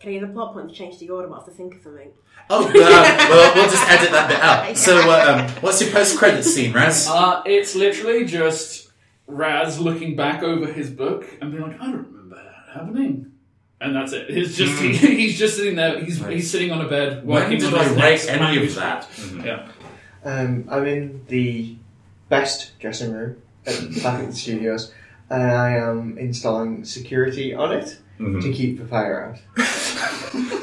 [0.00, 1.28] can I use a plot point to change the order?
[1.28, 2.12] but I have to think of something.
[2.48, 4.76] Oh, uh, well, we'll just edit that bit out.
[4.76, 7.08] So, uh, um, what's your post-credit scene, Raz?
[7.08, 8.90] Uh, it's literally just
[9.26, 13.32] Raz looking back over his book and being like, I don't remember that happening.
[13.80, 14.30] And that's it.
[14.30, 16.02] He's just he, he's just sitting there.
[16.02, 17.26] He's he's sitting on a bed Hmm.
[17.28, 19.34] When working did on I his rate next any of manuscript.
[19.36, 19.44] that?
[19.44, 19.68] Yeah.
[20.24, 21.76] Um, I'm in the
[22.28, 23.36] best dressing room
[23.66, 24.92] at back at the studios,
[25.30, 29.64] and I am installing security on it to keep the fire out.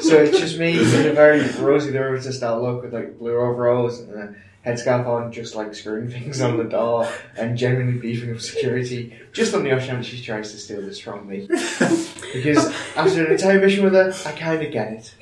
[0.02, 3.36] so it's just me in a very Rosie the Riveter style look with like blue
[3.36, 4.34] overalls and a
[4.64, 9.54] headscarf on, just like screwing things on the door and genuinely beefing up security, just
[9.54, 11.46] on the off chance she tries to steal this from me.
[12.32, 15.14] because after an entire mission with her, I kind of get it.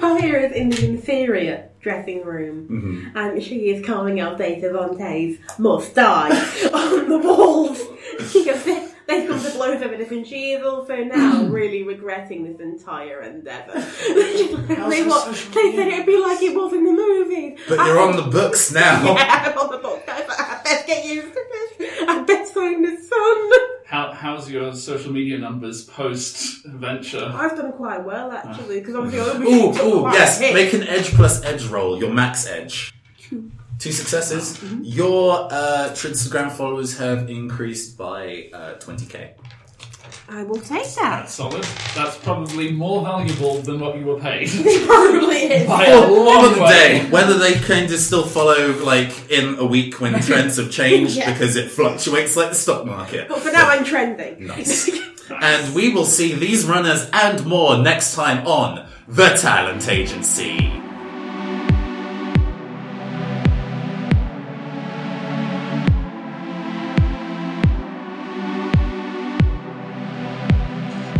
[0.00, 3.16] Papaya is in the inferior dressing room, mm-hmm.
[3.16, 6.30] and she is carving out Data Vontae's must die
[6.72, 7.80] on the walls.
[9.06, 12.44] Because they- They've come to blows over this, and she is also now really regretting
[12.44, 13.72] this entire endeavour.
[14.94, 17.58] They, what, they said it'd be like it was in the movies.
[17.68, 19.02] But I you're on the books now.
[19.14, 20.02] Yeah, I'm on the book.
[20.08, 21.40] I thought, best get used to
[21.78, 22.04] this.
[22.08, 23.50] I best find the sun.
[23.86, 27.30] How, how's your social media numbers post adventure?
[27.34, 28.80] I've done quite well actually, ah.
[28.80, 29.20] because obviously
[29.54, 30.40] I Ooh, took ooh, quite a yes.
[30.40, 31.98] Make an edge plus edge roll.
[31.98, 32.92] Your max edge.
[33.78, 34.62] Two successes.
[34.82, 39.30] Your uh, Instagram followers have increased by uh, 20k.
[40.26, 40.94] I will take that.
[40.94, 41.64] That's solid.
[41.94, 44.48] That's probably more valuable than what you were paid.
[44.52, 45.68] It probably is.
[45.68, 46.68] By a long the way.
[46.70, 51.16] day, whether they kind of still follow like in a week when trends have changed
[51.16, 51.30] Yeah.
[51.32, 53.28] because it fluctuates like the stock market.
[53.28, 54.46] But for now, I'm trending.
[54.46, 54.90] Nice.
[55.30, 60.70] And we will see these runners and more next time on The Talent Agency.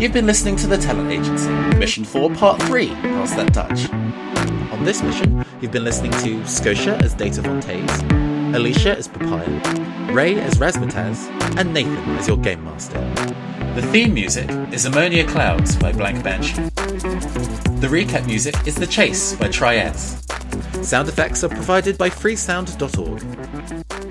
[0.04, 1.48] You've been listening to The Talent Agency,
[1.78, 3.90] Mission 4, Part 3, Pass That Dutch.
[4.70, 8.02] On this mission, you've been listening to Scotia as Data Fontaise,
[8.54, 13.00] Alicia as Papaya, Ray as Razmataz, and Nathan as your Game Master.
[13.76, 16.64] The theme music is Ammonia Clouds by Blank Banshee.
[17.80, 20.22] The recap music is The Chase by Triads.
[20.86, 24.03] Sound effects are provided by freesound.org.